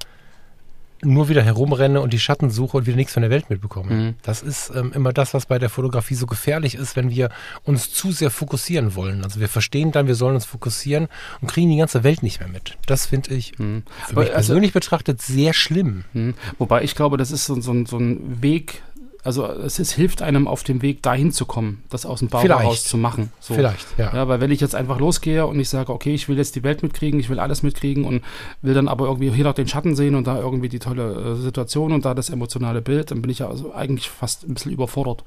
nur 1.04 1.28
wieder 1.28 1.42
herumrenne 1.42 2.00
und 2.00 2.12
die 2.12 2.18
Schatten 2.18 2.50
suche 2.50 2.76
und 2.76 2.86
wieder 2.86 2.96
nichts 2.96 3.12
von 3.12 3.22
der 3.22 3.30
Welt 3.30 3.50
mitbekomme. 3.50 3.92
Mhm. 3.92 4.14
Das 4.22 4.42
ist 4.42 4.72
ähm, 4.74 4.92
immer 4.94 5.12
das, 5.12 5.34
was 5.34 5.46
bei 5.46 5.58
der 5.58 5.68
Fotografie 5.68 6.14
so 6.14 6.26
gefährlich 6.26 6.76
ist, 6.76 6.96
wenn 6.96 7.10
wir 7.10 7.30
uns 7.64 7.92
zu 7.92 8.12
sehr 8.12 8.30
fokussieren 8.30 8.94
wollen. 8.94 9.24
Also 9.24 9.40
wir 9.40 9.48
verstehen 9.48 9.92
dann, 9.92 10.06
wir 10.06 10.14
sollen 10.14 10.36
uns 10.36 10.44
fokussieren 10.44 11.08
und 11.40 11.48
kriegen 11.48 11.70
die 11.70 11.76
ganze 11.76 12.04
Welt 12.04 12.22
nicht 12.22 12.40
mehr 12.40 12.48
mit. 12.48 12.76
Das 12.86 13.06
finde 13.06 13.34
ich 13.34 13.58
mhm. 13.58 13.82
für 14.06 14.20
mich 14.20 14.28
also, 14.28 14.32
persönlich 14.34 14.72
betrachtet 14.72 15.20
sehr 15.20 15.52
schlimm. 15.52 16.04
Mhm. 16.12 16.34
Wobei 16.58 16.82
ich 16.82 16.94
glaube, 16.94 17.16
das 17.16 17.30
ist 17.30 17.46
so, 17.46 17.60
so, 17.60 17.84
so 17.84 17.98
ein 17.98 18.42
Weg, 18.42 18.82
also 19.24 19.46
es, 19.46 19.78
es, 19.78 19.92
hilft 19.92 20.20
einem 20.20 20.48
auf 20.48 20.64
dem 20.64 20.82
Weg 20.82 21.02
dahin 21.02 21.30
zu 21.30 21.46
kommen, 21.46 21.84
das 21.90 22.04
aus 22.06 22.18
dem 22.18 22.28
Bau 22.28 22.42
heraus 22.42 22.84
zu 22.84 22.96
machen. 22.96 23.30
So. 23.38 23.54
Vielleicht, 23.54 23.86
ja. 23.96 24.12
ja. 24.12 24.28
Weil 24.28 24.40
wenn 24.40 24.50
ich 24.50 24.60
jetzt 24.60 24.74
einfach 24.74 24.98
losgehe 24.98 25.46
und 25.46 25.60
ich 25.60 25.68
sage, 25.68 25.92
okay, 25.92 26.12
ich 26.12 26.28
will 26.28 26.36
jetzt 26.36 26.56
die 26.56 26.64
Welt 26.64 26.82
mitkriegen, 26.82 27.20
ich 27.20 27.30
will 27.30 27.38
alles 27.38 27.62
mitkriegen 27.62 28.04
und 28.04 28.22
will 28.62 28.74
dann 28.74 28.88
aber 28.88 29.06
irgendwie 29.06 29.30
hier 29.30 29.44
noch 29.44 29.54
den 29.54 29.68
Schatten 29.68 29.94
sehen 29.94 30.16
und 30.16 30.26
da 30.26 30.38
irgendwie 30.38 30.68
die 30.68 30.80
tolle 30.80 31.34
äh, 31.34 31.34
Situation 31.36 31.92
und 31.92 32.04
da 32.04 32.14
das 32.14 32.30
emotionale 32.30 32.82
Bild, 32.82 33.12
dann 33.12 33.22
bin 33.22 33.30
ich 33.30 33.38
ja 33.38 33.48
also 33.48 33.72
eigentlich 33.72 34.10
fast 34.10 34.42
ein 34.42 34.54
bisschen 34.54 34.72
überfordert. 34.72 35.22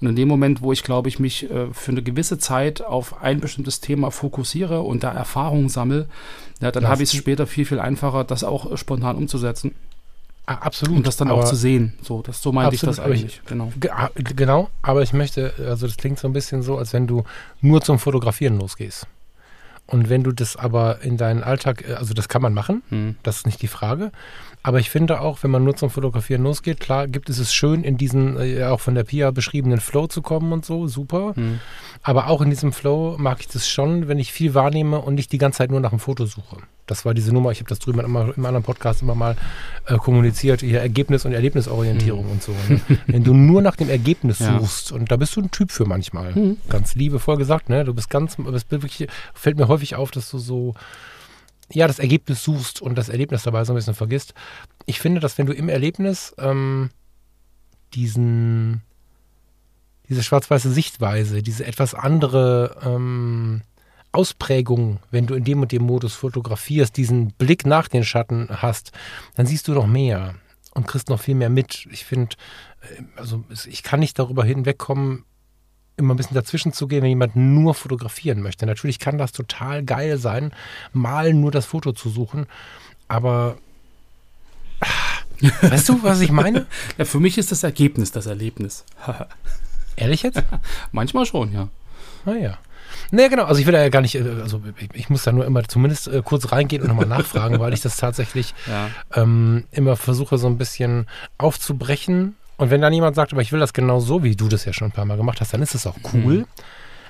Und 0.00 0.08
in 0.08 0.16
dem 0.16 0.28
Moment, 0.28 0.62
wo 0.62 0.72
ich, 0.72 0.82
glaube 0.82 1.08
ich, 1.08 1.18
mich 1.18 1.50
äh, 1.50 1.72
für 1.72 1.90
eine 1.90 2.02
gewisse 2.02 2.38
Zeit 2.38 2.82
auf 2.82 3.22
ein 3.22 3.40
bestimmtes 3.40 3.80
Thema 3.80 4.10
fokussiere 4.10 4.80
und 4.80 5.02
da 5.02 5.12
Erfahrung 5.12 5.68
sammle, 5.68 6.08
ja, 6.60 6.70
dann 6.70 6.88
habe 6.88 7.02
ich 7.02 7.12
es 7.12 7.16
später 7.16 7.46
viel, 7.46 7.66
viel 7.66 7.80
einfacher, 7.80 8.24
das 8.24 8.44
auch 8.44 8.76
spontan 8.78 9.16
umzusetzen. 9.16 9.74
Absolut. 10.46 10.98
Und 10.98 11.06
das 11.06 11.16
dann 11.16 11.30
auch 11.30 11.44
zu 11.44 11.56
sehen. 11.56 11.94
So, 12.02 12.22
das, 12.22 12.40
so 12.40 12.52
meinte 12.52 12.76
ich 12.76 12.80
das 12.80 13.00
eigentlich. 13.00 13.24
Ich, 13.24 13.44
genau. 13.46 13.72
Genau, 14.14 14.70
aber 14.80 15.02
ich 15.02 15.12
möchte, 15.12 15.52
also 15.58 15.86
das 15.86 15.96
klingt 15.96 16.20
so 16.20 16.28
ein 16.28 16.32
bisschen 16.32 16.62
so, 16.62 16.78
als 16.78 16.92
wenn 16.92 17.08
du 17.08 17.24
nur 17.60 17.82
zum 17.82 17.98
Fotografieren 17.98 18.58
losgehst. 18.58 19.08
Und 19.88 20.08
wenn 20.08 20.24
du 20.24 20.32
das 20.32 20.56
aber 20.56 21.02
in 21.02 21.16
deinen 21.16 21.44
Alltag, 21.44 21.88
äh, 21.88 21.94
also 21.94 22.14
das 22.14 22.28
kann 22.28 22.42
man 22.42 22.54
machen, 22.54 22.82
hm. 22.88 23.16
das 23.22 23.38
ist 23.38 23.46
nicht 23.46 23.62
die 23.62 23.68
Frage. 23.68 24.12
Aber 24.62 24.80
ich 24.80 24.90
finde 24.90 25.20
auch, 25.20 25.42
wenn 25.42 25.50
man 25.50 25.62
nur 25.62 25.76
zum 25.76 25.90
Fotografieren 25.90 26.42
losgeht, 26.42 26.80
klar 26.80 27.06
gibt 27.06 27.28
es 27.28 27.38
es 27.38 27.54
schön, 27.54 27.84
in 27.84 27.96
diesen 27.96 28.36
äh, 28.36 28.64
auch 28.64 28.80
von 28.80 28.96
der 28.96 29.04
Pia 29.04 29.30
beschriebenen 29.30 29.80
Flow 29.80 30.08
zu 30.08 30.22
kommen 30.22 30.52
und 30.52 30.64
so, 30.64 30.88
super. 30.88 31.34
Hm. 31.36 31.60
Aber 32.02 32.26
auch 32.28 32.40
in 32.40 32.50
diesem 32.50 32.72
Flow 32.72 33.16
mag 33.18 33.40
ich 33.40 33.48
das 33.48 33.68
schon, 33.68 34.08
wenn 34.08 34.18
ich 34.18 34.32
viel 34.32 34.54
wahrnehme 34.54 35.00
und 35.00 35.14
nicht 35.14 35.32
die 35.32 35.38
ganze 35.38 35.58
Zeit 35.58 35.70
nur 35.70 35.80
nach 35.80 35.92
einem 35.92 36.00
Foto 36.00 36.26
suche. 36.26 36.58
Das 36.86 37.04
war 37.04 37.14
diese 37.14 37.32
Nummer, 37.32 37.50
ich 37.50 37.58
habe 37.58 37.68
das 37.68 37.80
drüben 37.80 38.00
immer, 38.00 38.32
im 38.36 38.44
anderen 38.44 38.62
Podcast 38.62 39.02
immer 39.02 39.14
mal 39.14 39.36
äh, 39.86 39.96
kommuniziert, 39.96 40.60
hier 40.60 40.80
Ergebnis- 40.80 41.24
und 41.24 41.32
Erlebnisorientierung 41.32 42.26
mhm. 42.26 42.32
und 42.32 42.42
so. 42.42 42.52
Ne? 42.68 42.80
Wenn 43.06 43.24
du 43.24 43.34
nur 43.34 43.60
nach 43.60 43.76
dem 43.76 43.90
Ergebnis 43.90 44.38
ja. 44.40 44.58
suchst, 44.58 44.92
und 44.92 45.10
da 45.10 45.16
bist 45.16 45.34
du 45.36 45.40
ein 45.40 45.50
Typ 45.50 45.72
für 45.72 45.84
manchmal, 45.84 46.32
mhm. 46.32 46.56
ganz 46.68 46.94
liebevoll 46.94 47.36
gesagt, 47.36 47.68
ne? 47.68 47.84
Du 47.84 47.92
bist 47.92 48.08
ganz, 48.08 48.36
bist 48.36 48.70
wirklich, 48.70 49.08
fällt 49.34 49.56
mir 49.56 49.68
häufig 49.68 49.96
auf, 49.96 50.12
dass 50.12 50.30
du 50.30 50.38
so, 50.38 50.74
ja, 51.72 51.88
das 51.88 51.98
Ergebnis 51.98 52.44
suchst 52.44 52.80
und 52.80 52.96
das 52.96 53.08
Erlebnis 53.08 53.42
dabei 53.42 53.64
so 53.64 53.72
ein 53.72 53.76
bisschen 53.76 53.94
vergisst. 53.94 54.34
Ich 54.86 55.00
finde, 55.00 55.20
dass 55.20 55.38
wenn 55.38 55.46
du 55.46 55.52
im 55.52 55.68
Erlebnis 55.68 56.34
ähm, 56.38 56.90
diesen, 57.94 58.82
diese 60.08 60.22
schwarz-weiße 60.22 60.70
Sichtweise, 60.70 61.42
diese 61.42 61.66
etwas 61.66 61.94
andere 61.94 62.76
ähm, 62.84 63.62
Ausprägung, 64.16 64.98
wenn 65.10 65.26
du 65.26 65.34
in 65.34 65.44
dem 65.44 65.62
und 65.62 65.72
dem 65.72 65.82
Modus 65.82 66.14
fotografierst, 66.14 66.96
diesen 66.96 67.32
Blick 67.32 67.66
nach 67.66 67.88
den 67.88 68.04
Schatten 68.04 68.48
hast, 68.50 68.92
dann 69.34 69.46
siehst 69.46 69.68
du 69.68 69.72
noch 69.72 69.86
mehr 69.86 70.34
und 70.74 70.86
kriegst 70.86 71.08
noch 71.08 71.20
viel 71.20 71.34
mehr 71.34 71.50
mit. 71.50 71.86
Ich 71.90 72.04
finde, 72.04 72.36
äh, 72.82 73.02
also 73.16 73.44
ich 73.66 73.82
kann 73.82 74.00
nicht 74.00 74.18
darüber 74.18 74.44
hinwegkommen, 74.44 75.24
immer 75.96 76.14
ein 76.14 76.16
bisschen 76.16 76.34
dazwischen 76.34 76.72
zu 76.72 76.88
gehen, 76.88 77.02
wenn 77.02 77.08
jemand 77.08 77.36
nur 77.36 77.74
fotografieren 77.74 78.42
möchte. 78.42 78.66
Natürlich 78.66 78.98
kann 78.98 79.18
das 79.18 79.32
total 79.32 79.82
geil 79.82 80.18
sein, 80.18 80.52
mal 80.92 81.32
nur 81.32 81.50
das 81.50 81.66
Foto 81.66 81.92
zu 81.92 82.10
suchen, 82.10 82.46
aber 83.08 83.56
weißt 85.40 85.88
du, 85.88 86.02
was 86.02 86.20
ich 86.20 86.30
meine? 86.30 86.66
Ja, 86.98 87.04
für 87.04 87.20
mich 87.20 87.38
ist 87.38 87.52
das 87.52 87.62
Ergebnis 87.62 88.12
das 88.12 88.26
Erlebnis. 88.26 88.84
Ehrlich 89.96 90.22
jetzt? 90.22 90.42
Manchmal 90.92 91.26
schon, 91.26 91.52
ja. 91.52 91.68
Naja. 92.24 92.58
Nee, 93.10 93.28
genau. 93.28 93.44
Also 93.44 93.60
ich 93.60 93.66
will 93.66 93.72
da 93.72 93.82
ja 93.82 93.88
gar 93.88 94.00
nicht, 94.00 94.14
äh, 94.14 94.24
also 94.42 94.62
ich, 94.78 94.88
ich 94.94 95.10
muss 95.10 95.24
da 95.24 95.32
nur 95.32 95.44
immer 95.44 95.64
zumindest 95.64 96.08
äh, 96.08 96.22
kurz 96.24 96.52
reingehen 96.52 96.82
und 96.82 96.88
nochmal 96.88 97.06
nachfragen, 97.06 97.58
weil 97.60 97.72
ich 97.72 97.80
das 97.80 97.96
tatsächlich 97.96 98.54
ja. 98.66 98.90
ähm, 99.14 99.64
immer 99.70 99.96
versuche 99.96 100.38
so 100.38 100.46
ein 100.46 100.58
bisschen 100.58 101.06
aufzubrechen. 101.38 102.36
Und 102.56 102.70
wenn 102.70 102.80
dann 102.80 102.92
jemand 102.92 103.16
sagt, 103.16 103.32
aber 103.32 103.42
ich 103.42 103.52
will 103.52 103.60
das 103.60 103.72
genau 103.72 104.00
so, 104.00 104.22
wie 104.22 104.34
du 104.34 104.48
das 104.48 104.64
ja 104.64 104.72
schon 104.72 104.88
ein 104.88 104.92
paar 104.92 105.04
Mal 105.04 105.16
gemacht 105.16 105.40
hast, 105.40 105.52
dann 105.52 105.62
ist 105.62 105.74
das 105.74 105.86
auch 105.86 105.96
cool. 106.14 106.38
Mhm. 106.38 106.46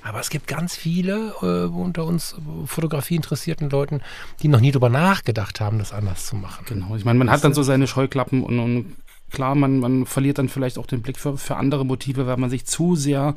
Aber 0.03 0.21
es 0.21 0.31
gibt 0.31 0.47
ganz 0.47 0.77
viele 0.77 1.35
äh, 1.43 1.67
unter 1.67 2.05
uns 2.05 2.35
äh, 2.35 2.67
Fotografie 2.67 3.17
interessierten 3.17 3.71
Leuten, 3.71 4.03
die 4.41 4.49
noch 4.49 4.61
nie 4.61 4.71
drüber 4.71 4.89
nachgedacht 4.89 5.61
haben, 5.61 5.79
das 5.79 5.93
anders 5.93 6.27
zu 6.27 6.37
machen. 6.37 6.65
Genau. 6.69 6.95
Ich 6.95 7.05
meine, 7.05 7.19
man 7.19 7.31
hat 7.31 7.43
dann 7.43 7.55
so 7.55 7.65
seine 7.65 7.89
Scheuklappen 7.89 8.45
und, 8.45 8.61
und 8.61 8.97
klar, 9.31 9.55
man, 9.55 9.79
man 9.79 10.07
verliert 10.07 10.39
dann 10.39 10.49
vielleicht 10.49 10.79
auch 10.79 10.87
den 10.87 11.03
Blick 11.03 11.19
für, 11.19 11.37
für 11.37 11.57
andere 11.57 11.85
Motive, 11.85 12.27
weil 12.27 12.37
man 12.37 12.51
sich 12.51 12.67
zu 12.67 12.97
sehr 12.97 13.35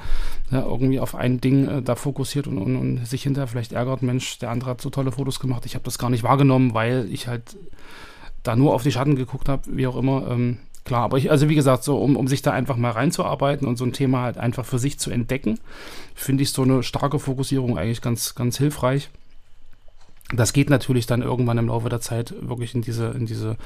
ja, 0.52 0.62
irgendwie 0.62 1.00
auf 1.00 1.16
ein 1.16 1.42
Ding 1.42 1.68
äh, 1.68 1.82
da 1.82 1.96
fokussiert 1.96 2.48
und, 2.48 2.58
und, 2.58 2.76
und, 2.76 3.06
sich 3.06 3.24
hinterher 3.24 3.48
vielleicht 3.48 3.74
ärgert, 3.74 4.02
Mensch, 4.02 4.40
der 4.40 4.52
andere 4.52 4.72
hat 4.72 4.82
so 4.82 4.90
tolle 4.90 5.12
Fotos 5.12 5.40
gemacht, 5.40 5.66
ich 5.66 5.76
habe 5.76 5.86
das 5.86 5.98
gar 5.98 6.10
nicht 6.10 6.24
wahrgenommen, 6.24 6.74
weil 6.74 7.08
ich 7.12 7.28
halt 7.28 7.58
da 8.44 8.56
nur 8.56 8.74
auf 8.74 8.84
die 8.84 8.92
Schatten 8.92 9.16
geguckt 9.16 9.50
habe, 9.50 9.64
wie 9.68 9.88
auch 9.88 9.98
immer. 9.98 10.28
Ähm, 10.30 10.60
klar, 10.86 11.04
aber 11.04 11.18
ich, 11.18 11.30
also 11.30 11.50
wie 11.50 11.56
gesagt, 11.56 11.84
so 11.84 11.98
um, 11.98 12.16
um 12.16 12.28
sich 12.28 12.42
da 12.42 12.52
einfach 12.52 12.78
mal 12.78 12.92
reinzuarbeiten 12.92 13.68
und 13.68 13.78
so 13.78 13.84
ein 13.84 13.94
Thema 13.94 14.22
halt 14.22 14.38
einfach 14.38 14.66
für 14.66 14.80
sich 14.80 15.00
zu 15.00 15.12
entdecken, 15.12 15.60
finde 16.16 16.44
ich 16.44 16.52
so 16.52 16.62
eine 16.62 16.84
starke 16.84 17.20
Fokussierung 17.20 17.78
eigentlich 17.78 18.02
ganz, 18.02 18.36
ganz 18.36 18.58
hilfreich 18.58 19.10
das 20.32 20.54
geht 20.54 20.70
natürlich 20.70 21.08
dann 21.08 21.22
irgendwann 21.22 21.58
im 21.58 21.68
Laufe 21.68 21.90
der 21.90 22.02
Zeit 22.02 22.34
wirklich 22.40 22.76
in 22.76 22.82
diese, 22.82 23.08
in 23.08 23.26
diese 23.26 23.58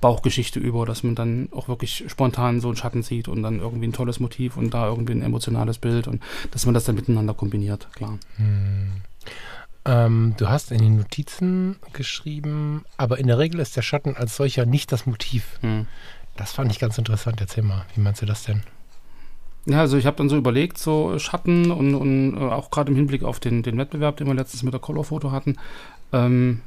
Bauchgeschichte 0.00 0.60
über, 0.60 0.84
dass 0.84 1.02
man 1.02 1.14
dann 1.14 1.48
auch 1.52 1.68
wirklich 1.68 2.04
spontan 2.08 2.60
so 2.60 2.68
einen 2.68 2.76
Schatten 2.76 3.02
sieht 3.02 3.28
und 3.28 3.42
dann 3.42 3.60
irgendwie 3.60 3.86
ein 3.86 3.92
tolles 3.92 4.20
Motiv 4.20 4.56
und 4.56 4.74
da 4.74 4.88
irgendwie 4.88 5.14
ein 5.14 5.22
emotionales 5.22 5.78
Bild 5.78 6.08
und 6.08 6.22
dass 6.50 6.66
man 6.66 6.74
das 6.74 6.84
dann 6.84 6.96
miteinander 6.96 7.32
kombiniert, 7.32 7.88
klar. 7.94 8.18
Hm. 8.36 9.00
Ähm, 9.86 10.34
du 10.36 10.48
hast 10.48 10.72
in 10.72 10.82
den 10.82 10.96
Notizen 10.98 11.76
geschrieben, 11.94 12.84
aber 12.98 13.18
in 13.18 13.26
der 13.26 13.38
Regel 13.38 13.60
ist 13.60 13.76
der 13.76 13.82
Schatten 13.82 14.14
als 14.14 14.36
solcher 14.36 14.66
nicht 14.66 14.92
das 14.92 15.06
Motiv. 15.06 15.58
Hm. 15.62 15.86
Das 16.36 16.52
fand 16.52 16.70
ich 16.70 16.78
ganz 16.78 16.98
interessant. 16.98 17.40
Erzähl 17.40 17.64
mal, 17.64 17.86
wie 17.94 18.00
meinst 18.00 18.20
du 18.20 18.26
das 18.26 18.44
denn? 18.44 18.62
Ja, 19.66 19.80
also 19.80 19.98
ich 19.98 20.06
habe 20.06 20.16
dann 20.16 20.28
so 20.28 20.36
überlegt, 20.36 20.78
so 20.78 21.18
Schatten 21.18 21.70
und, 21.70 21.94
und 21.94 22.36
äh, 22.36 22.40
auch 22.40 22.70
gerade 22.70 22.90
im 22.90 22.96
Hinblick 22.96 23.22
auf 23.24 23.40
den, 23.40 23.62
den 23.62 23.76
Wettbewerb, 23.76 24.16
den 24.16 24.26
wir 24.26 24.34
letztens 24.34 24.62
mit 24.62 24.72
der 24.72 24.80
Color-Foto 24.80 25.32
hatten, 25.32 25.56
ähm, 26.12 26.60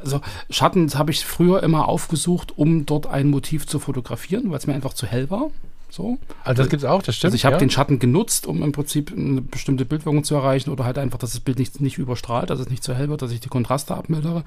also 0.00 0.20
Schatten 0.50 0.92
habe 0.94 1.10
ich 1.10 1.24
früher 1.24 1.62
immer 1.62 1.88
aufgesucht, 1.88 2.56
um 2.56 2.86
dort 2.86 3.06
ein 3.06 3.28
Motiv 3.28 3.66
zu 3.66 3.78
fotografieren, 3.78 4.50
weil 4.50 4.58
es 4.58 4.66
mir 4.66 4.74
einfach 4.74 4.94
zu 4.94 5.06
hell 5.06 5.30
war. 5.30 5.50
So. 5.90 6.18
Also 6.44 6.62
das 6.62 6.70
gibt 6.70 6.82
es 6.82 6.88
auch, 6.88 7.02
das 7.02 7.16
stimmt. 7.16 7.28
Also 7.28 7.36
ich 7.36 7.44
habe 7.44 7.54
ja. 7.54 7.60
den 7.60 7.70
Schatten 7.70 7.98
genutzt, 7.98 8.46
um 8.46 8.62
im 8.62 8.72
Prinzip 8.72 9.12
eine 9.16 9.40
bestimmte 9.40 9.84
Bildwirkung 9.84 10.22
zu 10.22 10.34
erreichen 10.34 10.70
oder 10.70 10.84
halt 10.84 10.98
einfach, 10.98 11.18
dass 11.18 11.32
das 11.32 11.40
Bild 11.40 11.58
nicht, 11.58 11.80
nicht 11.80 11.98
überstrahlt, 11.98 12.50
dass 12.50 12.60
es 12.60 12.68
nicht 12.68 12.84
zu 12.84 12.94
hell 12.94 13.08
wird, 13.08 13.22
dass 13.22 13.32
ich 13.32 13.40
die 13.40 13.48
Kontraste 13.48 13.94
abmildere. 13.94 14.44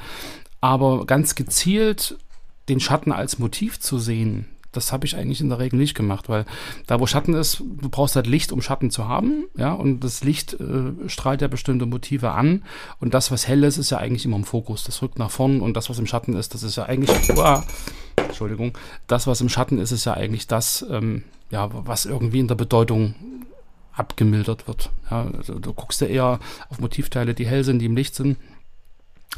Aber 0.62 1.06
ganz 1.06 1.36
gezielt 1.36 2.18
den 2.70 2.80
Schatten 2.80 3.12
als 3.12 3.40
Motiv 3.40 3.80
zu 3.80 3.98
sehen, 3.98 4.46
das 4.72 4.92
habe 4.92 5.06
ich 5.06 5.16
eigentlich 5.16 5.42
in 5.42 5.50
der 5.50 5.60
Regel 5.60 5.78
nicht 5.78 5.96
gemacht, 5.96 6.30
weil 6.30 6.46
da, 6.88 7.00
wo 7.00 7.08
Schatten 7.08 7.34
ist, 7.34 7.60
du 7.60 7.90
brauchst 7.90 8.16
halt 8.16 8.28
Licht, 8.28 8.52
um 8.52 8.62
Schatten 8.62 8.92
zu 8.92 9.08
haben, 9.08 9.46
ja, 9.58 9.74
und 9.74 10.02
das 10.02 10.24
Licht 10.24 10.54
äh, 10.60 11.08
strahlt 11.08 11.42
ja 11.42 11.48
bestimmte 11.48 11.86
Motive 11.86 12.32
an 12.32 12.64
und 13.00 13.14
das, 13.14 13.32
was 13.32 13.48
hell 13.48 13.64
ist, 13.64 13.78
ist 13.78 13.92
ja 13.92 13.98
eigentlich 13.98 14.26
immer 14.26 14.38
im 14.38 14.44
Fokus. 14.44 14.84
Das 14.84 15.02
rückt 15.02 15.20
nach 15.20 15.32
vorn 15.32 15.62
und 15.62 15.76
das, 15.76 15.90
was 15.90 16.00
im 16.00 16.08
Schatten 16.08 16.36
ist, 16.36 16.54
das 16.54 16.64
ist 16.64 16.76
ja 16.76 16.86
eigentlich, 16.86 17.12
uah, 17.36 17.64
Entschuldigung, 18.16 18.78
das, 19.08 19.28
was 19.28 19.42
im 19.42 19.50
Schatten 19.50 19.78
ist, 19.80 19.92
ist 19.92 20.06
ja 20.06 20.14
eigentlich 20.14 20.48
das, 20.48 20.86
ähm, 20.90 21.24
ja, 21.50 21.70
was 21.72 22.06
irgendwie 22.06 22.40
in 22.40 22.48
der 22.48 22.56
Bedeutung 22.56 23.16
abgemildert 23.94 24.68
wird. 24.68 24.90
Ja, 25.10 25.30
also 25.38 25.60
du 25.60 25.74
guckst 25.74 26.02
ja 26.02 26.08
eher 26.08 26.40
auf 26.70 26.80
Motivteile, 26.80 27.34
die 27.34 27.46
hell 27.46 27.64
sind, 27.64 27.80
die 27.80 27.86
im 27.86 27.96
Licht 27.96 28.16
sind. 28.16 28.38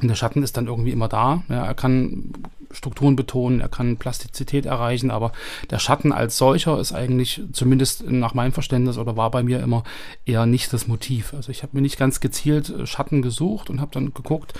Und 0.01 0.07
der 0.07 0.15
Schatten 0.15 0.43
ist 0.43 0.57
dann 0.57 0.67
irgendwie 0.67 0.91
immer 0.91 1.07
da. 1.07 1.43
Ja, 1.49 1.65
er 1.65 1.75
kann 1.75 2.31
Strukturen 2.71 3.15
betonen, 3.15 3.61
er 3.61 3.69
kann 3.69 3.97
Plastizität 3.97 4.65
erreichen, 4.65 5.11
aber 5.11 5.31
der 5.69 5.79
Schatten 5.79 6.11
als 6.11 6.37
solcher 6.37 6.79
ist 6.79 6.91
eigentlich, 6.91 7.41
zumindest 7.51 8.09
nach 8.09 8.33
meinem 8.33 8.51
Verständnis 8.51 8.97
oder 8.97 9.15
war 9.15 9.31
bei 9.31 9.43
mir 9.43 9.61
immer 9.61 9.83
eher 10.25 10.45
nicht 10.45 10.73
das 10.73 10.87
Motiv. 10.87 11.33
Also 11.33 11.51
ich 11.51 11.63
habe 11.63 11.75
mir 11.75 11.81
nicht 11.81 11.99
ganz 11.99 12.19
gezielt 12.19 12.69
äh, 12.69 12.85
Schatten 12.85 13.21
gesucht 13.21 13.69
und 13.69 13.79
habe 13.79 13.91
dann 13.91 14.13
geguckt, 14.13 14.53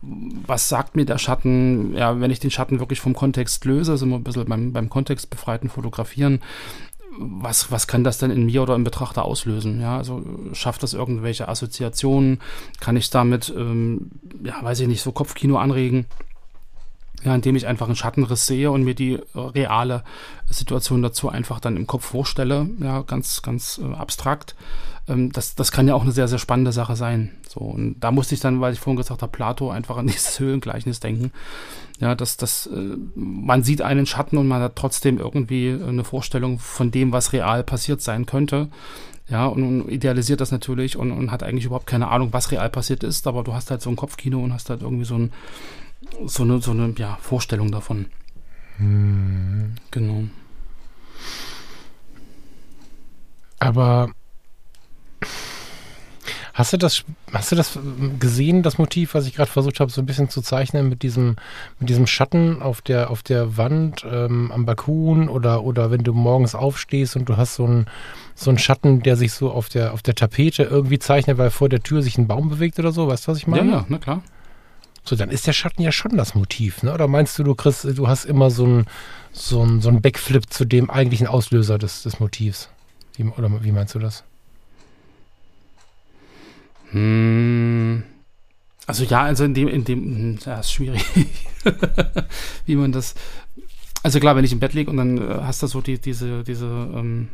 was 0.00 0.68
sagt 0.68 0.94
mir 0.94 1.04
der 1.04 1.18
Schatten, 1.18 1.94
ja, 1.96 2.20
wenn 2.20 2.30
ich 2.30 2.38
den 2.38 2.52
Schatten 2.52 2.78
wirklich 2.78 3.00
vom 3.00 3.14
Kontext 3.14 3.64
löse, 3.64 3.96
sind 3.96 4.10
wir 4.10 4.16
ein 4.16 4.22
bisschen 4.22 4.44
beim, 4.44 4.72
beim 4.72 4.88
kontextbefreiten 4.88 5.68
Fotografieren, 5.68 6.40
was, 7.18 7.70
was 7.72 7.86
kann 7.86 8.04
das 8.04 8.18
denn 8.18 8.30
in 8.30 8.46
mir 8.46 8.62
oder 8.62 8.74
im 8.74 8.84
Betrachter 8.84 9.24
auslösen? 9.24 9.80
Ja, 9.80 9.98
also 9.98 10.22
schafft 10.52 10.82
das 10.82 10.94
irgendwelche 10.94 11.48
Assoziationen? 11.48 12.40
Kann 12.80 12.96
ich 12.96 13.10
damit, 13.10 13.52
ähm, 13.56 14.10
ja, 14.42 14.62
weiß 14.62 14.80
ich 14.80 14.88
nicht, 14.88 15.02
so 15.02 15.12
Kopfkino 15.12 15.58
anregen? 15.58 16.06
ja, 17.24 17.34
indem 17.34 17.56
ich 17.56 17.66
einfach 17.66 17.86
einen 17.86 17.96
Schattenriss 17.96 18.46
sehe 18.46 18.70
und 18.70 18.84
mir 18.84 18.94
die 18.94 19.14
äh, 19.14 19.20
reale 19.34 20.04
Situation 20.48 21.02
dazu 21.02 21.28
einfach 21.28 21.60
dann 21.60 21.76
im 21.76 21.86
Kopf 21.86 22.04
vorstelle, 22.04 22.68
ja, 22.80 23.02
ganz, 23.02 23.42
ganz 23.42 23.80
äh, 23.82 23.94
abstrakt. 23.94 24.54
Ähm, 25.08 25.32
das, 25.32 25.54
das 25.54 25.72
kann 25.72 25.88
ja 25.88 25.94
auch 25.94 26.02
eine 26.02 26.12
sehr, 26.12 26.28
sehr 26.28 26.38
spannende 26.38 26.72
Sache 26.72 26.96
sein. 26.96 27.30
So, 27.48 27.60
und 27.60 28.00
da 28.00 28.10
musste 28.10 28.34
ich 28.34 28.40
dann, 28.40 28.60
weil 28.60 28.72
ich 28.72 28.80
vorhin 28.80 28.96
gesagt 28.96 29.22
habe, 29.22 29.32
Plato 29.32 29.70
einfach 29.70 29.96
an 29.96 30.06
dieses 30.08 30.38
Höhlengleichnis 30.38 31.00
denken. 31.00 31.32
Ja, 32.00 32.14
dass 32.14 32.36
das, 32.36 32.66
äh, 32.66 32.96
man 33.14 33.62
sieht 33.62 33.82
einen 33.82 34.06
Schatten 34.06 34.38
und 34.38 34.46
man 34.46 34.62
hat 34.62 34.76
trotzdem 34.76 35.18
irgendwie 35.18 35.70
eine 35.70 36.04
Vorstellung 36.04 36.58
von 36.58 36.90
dem, 36.90 37.12
was 37.12 37.32
real 37.32 37.64
passiert 37.64 38.00
sein 38.02 38.26
könnte. 38.26 38.68
Ja, 39.28 39.46
und, 39.46 39.62
und 39.62 39.88
idealisiert 39.90 40.40
das 40.40 40.52
natürlich 40.52 40.96
und, 40.96 41.12
und 41.12 41.30
hat 41.30 41.42
eigentlich 41.42 41.66
überhaupt 41.66 41.86
keine 41.86 42.08
Ahnung, 42.08 42.32
was 42.32 42.50
real 42.50 42.70
passiert 42.70 43.02
ist, 43.04 43.26
aber 43.26 43.44
du 43.44 43.52
hast 43.52 43.70
halt 43.70 43.82
so 43.82 43.90
ein 43.90 43.96
Kopfkino 43.96 44.42
und 44.42 44.54
hast 44.54 44.70
halt 44.70 44.80
irgendwie 44.80 45.04
so 45.04 45.16
ein, 45.16 45.32
so 46.24 46.44
eine, 46.44 46.62
so 46.62 46.70
eine 46.70 46.94
ja, 46.96 47.18
Vorstellung 47.20 47.70
davon. 47.70 48.06
Hm. 48.78 49.74
Genau. 49.90 50.24
Aber 53.58 54.10
Hast 56.58 56.72
du 56.72 56.76
das, 56.76 57.04
hast 57.32 57.52
du 57.52 57.56
das 57.56 57.78
gesehen, 58.18 58.64
das 58.64 58.78
Motiv, 58.78 59.14
was 59.14 59.28
ich 59.28 59.36
gerade 59.36 59.48
versucht 59.48 59.78
habe, 59.78 59.92
so 59.92 60.02
ein 60.02 60.06
bisschen 60.06 60.28
zu 60.28 60.42
zeichnen 60.42 60.88
mit 60.88 61.04
diesem, 61.04 61.36
mit 61.78 61.88
diesem 61.88 62.08
Schatten 62.08 62.60
auf 62.60 62.82
der, 62.82 63.10
auf 63.10 63.22
der 63.22 63.56
Wand, 63.56 64.04
ähm, 64.04 64.50
am 64.50 64.66
Balkon 64.66 65.28
oder, 65.28 65.62
oder 65.62 65.92
wenn 65.92 66.02
du 66.02 66.12
morgens 66.12 66.56
aufstehst 66.56 67.14
und 67.14 67.28
du 67.28 67.36
hast 67.36 67.54
so 67.54 67.64
einen, 67.64 67.86
so 68.34 68.50
einen 68.50 68.58
Schatten, 68.58 69.04
der 69.04 69.16
sich 69.16 69.34
so 69.34 69.52
auf 69.52 69.68
der, 69.68 69.92
auf 69.92 70.02
der 70.02 70.16
Tapete 70.16 70.64
irgendwie 70.64 70.98
zeichnet, 70.98 71.38
weil 71.38 71.50
vor 71.50 71.68
der 71.68 71.80
Tür 71.80 72.02
sich 72.02 72.18
ein 72.18 72.26
Baum 72.26 72.48
bewegt 72.48 72.76
oder 72.80 72.90
so, 72.90 73.06
weißt 73.06 73.28
du, 73.28 73.30
was 73.30 73.38
ich 73.38 73.46
meine? 73.46 73.70
Ja, 73.70 73.76
ja, 73.76 73.84
na 73.88 73.98
klar. 73.98 74.22
So, 75.04 75.14
dann 75.14 75.30
ist 75.30 75.46
der 75.46 75.52
Schatten 75.52 75.82
ja 75.82 75.92
schon 75.92 76.16
das 76.16 76.34
Motiv, 76.34 76.82
ne? 76.82 76.92
Oder 76.92 77.06
meinst 77.06 77.38
du, 77.38 77.44
du 77.44 77.54
kriegst, 77.54 77.84
du 77.84 78.08
hast 78.08 78.24
immer 78.24 78.50
so 78.50 78.66
ein, 78.66 78.86
so 79.30 79.62
ein, 79.62 79.80
so 79.80 79.90
ein 79.90 80.02
Backflip 80.02 80.52
zu 80.52 80.64
dem 80.64 80.90
eigentlichen 80.90 81.28
Auslöser 81.28 81.78
des, 81.78 82.02
des 82.02 82.18
Motivs? 82.18 82.68
Wie, 83.16 83.22
oder 83.22 83.48
wie 83.62 83.70
meinst 83.70 83.94
du 83.94 84.00
das? 84.00 84.24
Hm. 86.90 88.02
Also 88.86 89.04
ja, 89.04 89.22
also 89.22 89.44
in 89.44 89.54
dem, 89.54 89.68
in 89.68 89.84
dem, 89.84 90.02
hm, 90.02 90.38
ja, 90.44 90.60
ist 90.60 90.72
schwierig, 90.72 91.04
wie 92.66 92.76
man 92.76 92.92
das. 92.92 93.14
Also 94.02 94.18
klar, 94.20 94.34
wenn 94.36 94.44
ich 94.44 94.52
im 94.52 94.60
Bett 94.60 94.72
liege 94.72 94.90
und 94.90 94.96
dann 94.96 95.18
äh, 95.18 95.42
hast 95.42 95.62
du 95.62 95.66
so 95.66 95.80
die, 95.82 95.98
diese, 95.98 96.42
diese 96.44 96.66
ähm, 96.66 97.28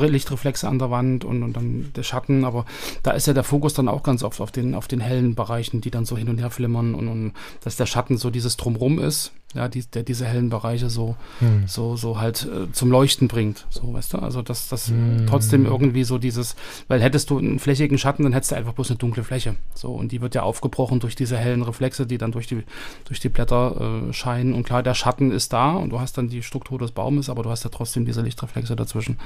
Lichtreflexe 0.00 0.66
an 0.66 0.78
der 0.78 0.90
Wand 0.90 1.24
und, 1.24 1.42
und 1.42 1.52
dann 1.52 1.92
der 1.94 2.02
Schatten, 2.02 2.44
aber 2.44 2.64
da 3.02 3.12
ist 3.12 3.26
ja 3.26 3.34
der 3.34 3.44
Fokus 3.44 3.74
dann 3.74 3.88
auch 3.88 4.02
ganz 4.02 4.22
oft 4.22 4.40
auf 4.40 4.50
den, 4.50 4.74
auf 4.74 4.88
den 4.88 5.00
hellen 5.00 5.34
Bereichen, 5.34 5.80
die 5.80 5.90
dann 5.90 6.04
so 6.04 6.16
hin 6.16 6.28
und 6.28 6.38
her 6.38 6.50
flimmern 6.50 6.94
und, 6.94 7.08
und 7.08 7.32
dass 7.62 7.76
der 7.76 7.86
Schatten 7.86 8.16
so 8.16 8.30
dieses 8.30 8.56
Drumrum 8.56 8.98
ist, 8.98 9.32
ja, 9.54 9.66
die, 9.68 9.82
der 9.82 10.02
diese 10.02 10.26
hellen 10.26 10.50
Bereiche 10.50 10.90
so, 10.90 11.16
hm. 11.38 11.64
so, 11.66 11.96
so 11.96 12.20
halt 12.20 12.46
äh, 12.46 12.70
zum 12.72 12.90
Leuchten 12.90 13.28
bringt. 13.28 13.66
So, 13.70 13.94
weißt 13.94 14.12
du? 14.12 14.18
Also 14.18 14.42
dass 14.42 14.68
das 14.68 14.88
hm. 14.88 15.26
trotzdem 15.26 15.64
irgendwie 15.64 16.04
so 16.04 16.18
dieses, 16.18 16.54
weil 16.86 17.00
hättest 17.00 17.30
du 17.30 17.38
einen 17.38 17.58
flächigen 17.58 17.96
Schatten, 17.96 18.24
dann 18.24 18.34
hättest 18.34 18.52
du 18.52 18.56
einfach 18.56 18.74
bloß 18.74 18.90
eine 18.90 18.98
dunkle 18.98 19.24
Fläche. 19.24 19.56
So, 19.74 19.92
und 19.92 20.12
die 20.12 20.20
wird 20.20 20.34
ja 20.34 20.42
aufgebrochen 20.42 21.00
durch 21.00 21.16
diese 21.16 21.38
hellen 21.38 21.62
Reflexe, 21.62 22.06
die 22.06 22.18
dann 22.18 22.32
durch 22.32 22.46
die, 22.46 22.62
durch 23.06 23.20
die 23.20 23.30
Blätter 23.30 24.08
äh, 24.08 24.12
scheinen. 24.12 24.52
Und 24.52 24.64
klar, 24.64 24.82
der 24.82 24.94
Schatten 24.94 25.30
ist 25.30 25.52
da 25.52 25.72
und 25.72 25.90
du 25.90 26.00
hast 26.00 26.18
dann 26.18 26.28
die 26.28 26.42
Struktur 26.42 26.78
des 26.78 26.92
Baumes, 26.92 27.30
aber 27.30 27.42
du 27.42 27.48
hast 27.48 27.64
ja 27.64 27.70
trotzdem 27.70 28.04
diese 28.04 28.20
Lichtreflexe 28.20 28.76
dazwischen. 28.76 29.16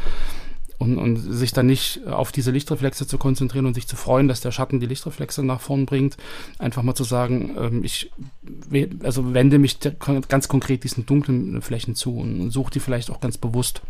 Und, 0.82 0.98
und 0.98 1.16
sich 1.16 1.52
dann 1.52 1.66
nicht 1.66 2.00
auf 2.08 2.32
diese 2.32 2.50
Lichtreflexe 2.50 3.06
zu 3.06 3.16
konzentrieren 3.16 3.66
und 3.66 3.74
sich 3.74 3.86
zu 3.86 3.94
freuen, 3.94 4.26
dass 4.26 4.40
der 4.40 4.50
Schatten 4.50 4.80
die 4.80 4.86
Lichtreflexe 4.86 5.44
nach 5.44 5.60
vorn 5.60 5.86
bringt. 5.86 6.16
Einfach 6.58 6.82
mal 6.82 6.96
zu 6.96 7.04
sagen, 7.04 7.54
ähm, 7.56 7.84
ich 7.84 8.10
also 9.04 9.32
wende 9.32 9.60
mich 9.60 9.78
ganz 10.28 10.48
konkret 10.48 10.82
diesen 10.82 11.06
dunklen 11.06 11.62
Flächen 11.62 11.94
zu 11.94 12.16
und, 12.16 12.40
und 12.40 12.50
suche 12.50 12.72
die 12.72 12.80
vielleicht 12.80 13.10
auch 13.10 13.20
ganz 13.20 13.38
bewusst. 13.38 13.82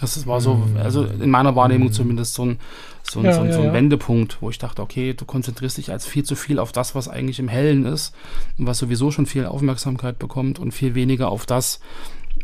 Das 0.00 0.26
war 0.28 0.40
so, 0.40 0.54
mhm. 0.54 0.76
also 0.76 1.04
in 1.04 1.30
meiner 1.30 1.56
Wahrnehmung 1.56 1.88
mhm. 1.88 1.92
zumindest 1.92 2.34
so 2.34 2.44
ein, 2.44 2.60
so 3.02 3.18
ein, 3.18 3.24
ja, 3.24 3.32
so 3.32 3.40
ein, 3.40 3.52
so 3.52 3.58
ein 3.58 3.66
ja. 3.66 3.72
Wendepunkt, 3.72 4.40
wo 4.40 4.48
ich 4.48 4.58
dachte, 4.58 4.80
okay, 4.80 5.12
du 5.12 5.24
konzentrierst 5.24 5.76
dich 5.76 5.90
als 5.90 6.06
viel 6.06 6.22
zu 6.22 6.36
viel 6.36 6.60
auf 6.60 6.70
das, 6.70 6.94
was 6.94 7.08
eigentlich 7.08 7.40
im 7.40 7.48
Hellen 7.48 7.84
ist 7.84 8.14
und 8.58 8.66
was 8.66 8.78
sowieso 8.78 9.10
schon 9.10 9.26
viel 9.26 9.46
Aufmerksamkeit 9.46 10.20
bekommt 10.20 10.60
und 10.60 10.70
viel 10.70 10.94
weniger 10.94 11.30
auf 11.30 11.46
das, 11.46 11.80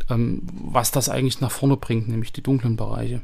ähm, 0.09 0.41
was 0.53 0.91
das 0.91 1.09
eigentlich 1.09 1.41
nach 1.41 1.51
vorne 1.51 1.77
bringt, 1.77 2.07
nämlich 2.07 2.33
die 2.33 2.43
dunklen 2.43 2.75
Bereiche. 2.75 3.21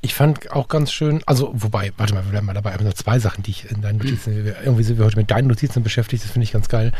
Ich 0.00 0.14
fand 0.14 0.52
auch 0.52 0.68
ganz 0.68 0.92
schön, 0.92 1.22
also 1.26 1.50
wobei, 1.54 1.92
warte 1.96 2.14
mal, 2.14 2.24
wir 2.24 2.30
bleiben 2.30 2.46
mal 2.46 2.52
dabei, 2.52 2.74
aber 2.74 2.84
nur 2.84 2.94
zwei 2.94 3.18
Sachen, 3.18 3.42
die 3.42 3.50
ich 3.50 3.70
in 3.70 3.82
deinen 3.82 3.98
Notizen, 3.98 4.46
irgendwie 4.46 4.84
sind 4.84 4.98
wir 4.98 5.04
heute 5.04 5.16
mit 5.16 5.30
deinen 5.30 5.48
Notizen 5.48 5.82
beschäftigt, 5.82 6.22
das 6.22 6.30
finde 6.30 6.44
ich 6.44 6.52
ganz 6.52 6.68
geil. 6.68 6.92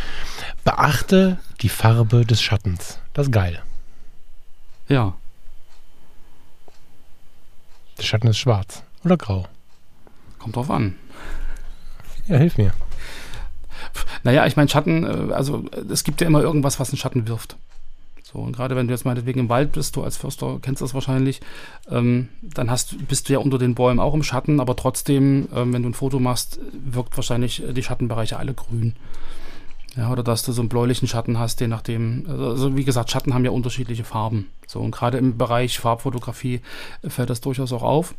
Beachte 0.64 1.38
die 1.60 1.68
Farbe 1.68 2.24
des 2.24 2.42
Schattens. 2.42 2.98
Das 3.14 3.26
ist 3.26 3.32
geil. 3.32 3.62
Ja. 4.88 5.14
Der 7.98 8.02
Schatten 8.02 8.28
ist 8.28 8.38
schwarz 8.38 8.82
oder 9.04 9.16
grau. 9.16 9.46
Kommt 10.38 10.56
drauf 10.56 10.70
an. 10.70 10.94
Ja, 12.26 12.36
hilf 12.36 12.58
mir. 12.58 12.72
Naja, 14.22 14.46
ich 14.46 14.56
meine, 14.56 14.68
Schatten, 14.68 15.04
äh, 15.04 15.32
also 15.32 15.64
es 15.90 16.04
gibt 16.04 16.20
ja 16.20 16.26
immer 16.26 16.42
irgendwas, 16.42 16.80
was 16.80 16.90
einen 16.90 16.98
Schatten 16.98 17.28
wirft. 17.28 17.56
So, 18.22 18.40
und 18.40 18.54
gerade 18.54 18.76
wenn 18.76 18.88
du 18.88 18.92
jetzt 18.92 19.06
meinetwegen 19.06 19.40
im 19.40 19.48
Wald 19.48 19.72
bist, 19.72 19.96
du 19.96 20.02
als 20.02 20.18
Förster 20.18 20.58
kennst 20.60 20.82
das 20.82 20.92
wahrscheinlich, 20.92 21.40
ähm, 21.90 22.28
dann 22.42 22.70
hast, 22.70 23.08
bist 23.08 23.28
du 23.28 23.32
ja 23.32 23.38
unter 23.38 23.56
den 23.56 23.74
Bäumen 23.74 24.00
auch 24.00 24.12
im 24.12 24.22
Schatten, 24.22 24.60
aber 24.60 24.76
trotzdem, 24.76 25.48
ähm, 25.54 25.72
wenn 25.72 25.82
du 25.82 25.88
ein 25.88 25.94
Foto 25.94 26.18
machst, 26.18 26.60
wirkt 26.72 27.16
wahrscheinlich 27.16 27.62
die 27.70 27.82
Schattenbereiche 27.82 28.38
alle 28.38 28.52
grün. 28.52 28.96
Ja, 29.96 30.12
oder 30.12 30.22
dass 30.22 30.42
du 30.42 30.52
so 30.52 30.60
einen 30.60 30.68
bläulichen 30.68 31.08
Schatten 31.08 31.38
hast, 31.38 31.60
je 31.60 31.68
nachdem. 31.68 32.26
Also, 32.28 32.76
wie 32.76 32.84
gesagt, 32.84 33.10
Schatten 33.10 33.32
haben 33.32 33.46
ja 33.46 33.50
unterschiedliche 33.50 34.04
Farben. 34.04 34.46
So, 34.66 34.80
und 34.80 34.90
gerade 34.90 35.16
im 35.16 35.38
Bereich 35.38 35.78
Farbfotografie 35.78 36.60
fällt 37.02 37.30
das 37.30 37.40
durchaus 37.40 37.72
auch 37.72 37.82
auf 37.82 38.14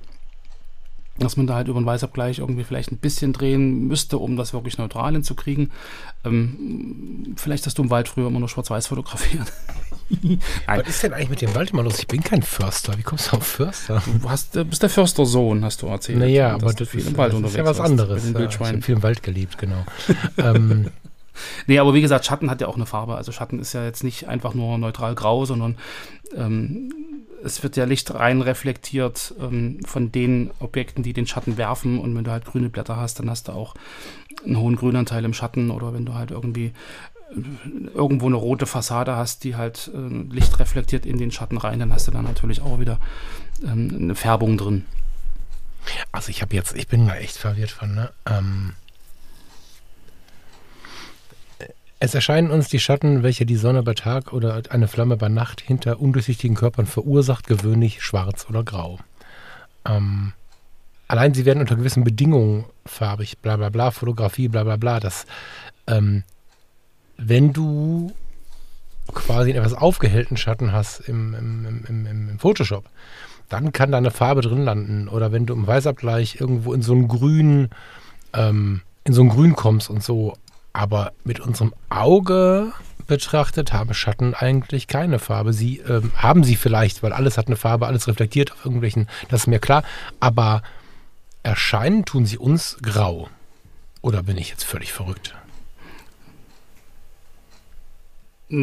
dass 1.20 1.38
man 1.38 1.48
da 1.48 1.56
halt 1.56 1.68
über 1.68 1.80
den 1.80 1.86
Weißabgleich 1.86 2.40
irgendwie 2.40 2.64
vielleicht 2.64 2.92
ein 2.92 2.98
bisschen 2.98 3.34
drehen 3.34 3.88
müsste, 3.88 4.18
um 4.18 4.36
das 4.36 4.54
wirklich 4.54 4.78
neutral 4.78 5.14
hinzukriegen. 5.14 5.72
Ähm, 6.26 7.34
vielleicht 7.36 7.66
hast 7.66 7.78
du 7.78 7.84
im 7.84 7.90
Wald 7.90 8.08
früher 8.08 8.28
immer 8.28 8.40
nur 8.40 8.50
schwarz-weiß 8.50 8.88
fotografiert. 8.88 9.52
Was 10.66 10.88
ist 10.88 11.04
denn 11.04 11.14
eigentlich 11.14 11.30
mit 11.30 11.42
dem 11.42 11.56
Wald 11.56 11.72
immer 11.72 11.84
los? 11.84 12.00
Ich 12.00 12.08
bin 12.08 12.24
kein 12.24 12.42
Förster. 12.42 12.98
Wie 12.98 13.04
kommst 13.04 13.32
du 13.32 13.38
auf 13.38 13.46
Förster? 13.46 14.02
Du 14.22 14.30
hast, 14.30 14.56
äh, 14.56 14.64
bist 14.64 14.82
der 14.82 14.90
Förstersohn, 14.90 15.64
hast 15.64 15.82
du 15.82 15.88
erzählt. 15.88 16.20
Naja, 16.20 16.54
aber 16.54 16.74
das, 16.74 16.90
viel 16.90 17.02
ist, 17.02 17.10
im 17.10 17.18
Wald 17.18 17.34
das 17.34 17.52
ist 17.52 17.58
ja 17.58 17.66
was 17.66 17.80
anderes. 17.80 18.32
Ja, 18.32 18.40
ich 18.40 18.60
habe 18.60 18.82
viel 18.82 18.96
im 18.96 19.04
Wald 19.04 19.22
gelebt, 19.22 19.58
genau. 19.58 19.86
ähm, 20.38 20.90
nee, 21.68 21.78
aber 21.78 21.94
wie 21.94 22.02
gesagt, 22.02 22.26
Schatten 22.26 22.50
hat 22.50 22.62
ja 22.62 22.68
auch 22.68 22.76
eine 22.76 22.86
Farbe. 22.86 23.16
Also 23.16 23.32
Schatten 23.32 23.60
ist 23.60 23.74
ja 23.74 23.84
jetzt 23.84 24.04
nicht 24.04 24.28
einfach 24.28 24.54
nur 24.54 24.78
neutral 24.78 25.16
grau, 25.16 25.46
sondern 25.46 25.78
ähm, 26.36 26.92
es 27.44 27.64
wird 27.64 27.78
ja 27.78 27.86
Licht 27.86 28.14
rein 28.14 28.42
reflektiert 28.42 29.34
ähm, 29.40 29.80
von 29.86 30.12
den 30.12 30.52
Objekten, 30.60 31.04
die 31.04 31.14
den 31.14 31.28
Schatten 31.28 31.58
werfen. 31.58 32.00
Und 32.00 32.16
wenn 32.16 32.24
du 32.24 32.32
halt 32.32 32.46
grüne 32.46 32.70
Blätter 32.70 32.98
hast, 32.98 33.20
dann 33.20 33.30
hast 33.30 33.48
du 33.48 33.52
auch 33.54 33.76
einen 34.46 34.58
hohen 34.58 34.76
Grünanteil 34.76 35.26
im 35.26 35.34
Schatten. 35.34 35.72
Oder 35.72 35.94
wenn 35.94 36.06
du 36.06 36.14
halt 36.14 36.32
irgendwie 36.32 36.74
äh, 37.36 37.88
irgendwo 37.94 38.28
eine 38.28 38.36
rote 38.36 38.66
Fassade 38.66 39.16
hast, 39.16 39.44
die 39.44 39.56
halt 39.56 39.92
äh, 39.94 40.34
Licht 40.34 40.60
reflektiert 40.60 41.06
in 41.06 41.18
den 41.18 41.32
Schatten 41.32 41.58
rein, 41.58 41.80
dann 41.80 41.94
hast 41.94 42.08
du 42.08 42.12
da 42.12 42.22
natürlich 42.22 42.62
auch 42.62 42.80
wieder 42.80 43.00
ähm, 43.64 43.98
eine 44.00 44.16
Färbung 44.16 44.58
drin. 44.58 44.86
Also 46.12 46.30
ich 46.30 46.42
habe 46.42 46.56
jetzt, 46.56 46.76
ich 46.76 46.88
bin 46.88 47.08
da 47.08 47.16
echt 47.16 47.38
verwirrt 47.38 47.72
von, 47.72 47.96
ne? 47.96 48.12
Ähm, 48.26 48.74
Es 52.02 52.16
erscheinen 52.16 52.50
uns 52.50 52.70
die 52.70 52.80
Schatten, 52.80 53.24
welche 53.24 53.46
die 53.46 53.58
Sonne 53.58 53.84
bei 53.84 53.94
Tag 53.94 54.32
oder 54.32 54.62
eine 54.70 54.88
Flamme 54.88 55.18
bei 55.18 55.28
Nacht 55.28 55.60
hinter 55.60 56.00
undurchsichtigen 56.00 56.56
Körpern 56.56 56.86
verursacht, 56.86 57.46
gewöhnlich 57.46 58.02
schwarz 58.02 58.48
oder 58.50 58.64
grau. 58.64 59.00
Ähm, 59.86 60.32
allein 61.10 61.34
sie 61.34 61.44
werden 61.44 61.60
unter 61.60 61.76
gewissen 61.76 62.06
Bedingungen 62.06 62.64
farbig, 62.86 63.38
bla 63.40 63.58
bla 63.58 63.68
bla, 63.68 63.92
Fotografie, 63.92 64.48
bla 64.48 64.64
bla 64.64 64.78
bla. 64.78 65.02
Das, 65.02 65.26
ähm, 65.88 66.24
wenn 67.18 67.52
du 67.52 68.14
quasi 69.14 69.50
einen 69.50 69.60
etwas 69.60 69.74
aufgehellten 69.74 70.38
Schatten 70.38 70.72
hast 70.72 71.02
im, 71.02 71.34
im, 71.34 71.86
im, 71.86 72.06
im, 72.06 72.40
Photoshop, 72.40 72.86
dann 73.50 73.74
kann 73.74 73.92
da 73.92 73.98
eine 73.98 74.12
Farbe 74.12 74.40
drin 74.40 74.64
landen. 74.64 75.10
Oder 75.10 75.34
wenn 75.34 75.46
du 75.46 75.54
im 75.54 75.68
Weißabgleich 75.68 76.40
irgendwo 76.40 76.74
in 76.74 76.82
so 76.82 76.94
ein 76.94 77.10
Grün, 77.10 77.70
ähm, 78.32 78.84
in 79.04 79.14
so 79.14 79.22
ein 79.22 79.30
Grün 79.30 79.56
kommst 79.56 79.90
und 79.90 80.02
so, 80.02 80.38
aber 80.80 81.12
mit 81.26 81.42
unserem 81.42 81.74
Auge 81.90 82.72
betrachtet 83.06 83.74
haben 83.74 83.94
Schatten 83.94 84.34
eigentlich 84.34 84.88
keine 84.88 85.20
Farbe. 85.20 85.52
Sie 85.52 85.80
ähm, 85.80 86.14
haben 86.16 86.46
sie 86.46 86.56
vielleicht, 86.56 87.04
weil 87.04 87.12
alles 87.12 87.38
hat 87.38 87.48
eine 87.48 87.58
Farbe, 87.58 87.86
alles 87.86 88.08
reflektiert 88.08 88.54
auf 88.54 88.64
irgendwelchen, 88.64 89.10
das 89.28 89.42
ist 89.42 89.48
mir 89.48 89.60
klar. 89.60 89.84
Aber 90.22 90.64
erscheinen 91.44 92.06
tun 92.06 92.26
sie 92.26 92.38
uns 92.38 92.78
grau. 92.82 93.28
Oder 94.02 94.24
bin 94.24 94.38
ich 94.38 94.52
jetzt 94.52 94.64
völlig 94.64 94.94
verrückt? 94.94 95.36
Ich 98.52 98.56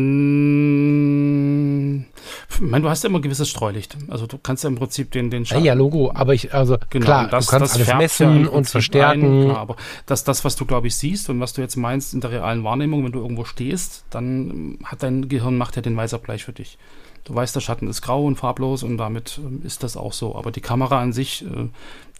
meine, 2.60 2.82
du 2.82 2.88
hast 2.88 3.04
ja 3.04 3.08
immer 3.08 3.20
gewisses 3.20 3.48
Streulicht. 3.48 3.96
Also 4.08 4.26
du 4.26 4.36
kannst 4.36 4.64
ja 4.64 4.68
im 4.68 4.74
Prinzip 4.74 5.12
den, 5.12 5.30
den 5.30 5.46
Schatten. 5.46 5.64
Ja, 5.64 5.74
Logo, 5.74 6.10
aber 6.12 6.34
ich, 6.34 6.52
also 6.52 6.76
genau, 6.90 7.04
klar, 7.04 7.28
das, 7.28 7.46
du 7.46 7.52
kannst 7.52 7.76
alles 7.76 7.94
messen 7.94 8.46
ja 8.46 8.50
und 8.50 8.68
verstärken. 8.68 9.42
Ein, 9.42 9.44
klar, 9.44 9.58
aber 9.58 9.76
das, 10.06 10.24
das, 10.24 10.44
was 10.44 10.56
du, 10.56 10.66
glaube 10.66 10.88
ich, 10.88 10.96
siehst 10.96 11.30
und 11.30 11.38
was 11.38 11.52
du 11.52 11.60
jetzt 11.60 11.76
meinst 11.76 12.14
in 12.14 12.20
der 12.20 12.32
realen 12.32 12.64
Wahrnehmung, 12.64 13.04
wenn 13.04 13.12
du 13.12 13.20
irgendwo 13.20 13.44
stehst, 13.44 14.04
dann 14.10 14.78
hat 14.82 15.04
dein 15.04 15.28
Gehirn 15.28 15.56
macht 15.56 15.76
ja 15.76 15.82
den 15.82 15.96
Weißabgleich 15.96 16.44
für 16.44 16.52
dich. 16.52 16.78
Du 17.22 17.34
weißt, 17.34 17.54
der 17.54 17.60
Schatten 17.60 17.86
ist 17.88 18.02
grau 18.02 18.24
und 18.24 18.36
farblos 18.36 18.82
und 18.82 18.98
damit 18.98 19.38
äh, 19.38 19.66
ist 19.66 19.84
das 19.84 19.96
auch 19.96 20.12
so. 20.12 20.34
Aber 20.34 20.50
die 20.50 20.60
Kamera 20.60 21.00
an 21.00 21.12
sich 21.12 21.44
äh, 21.44 21.68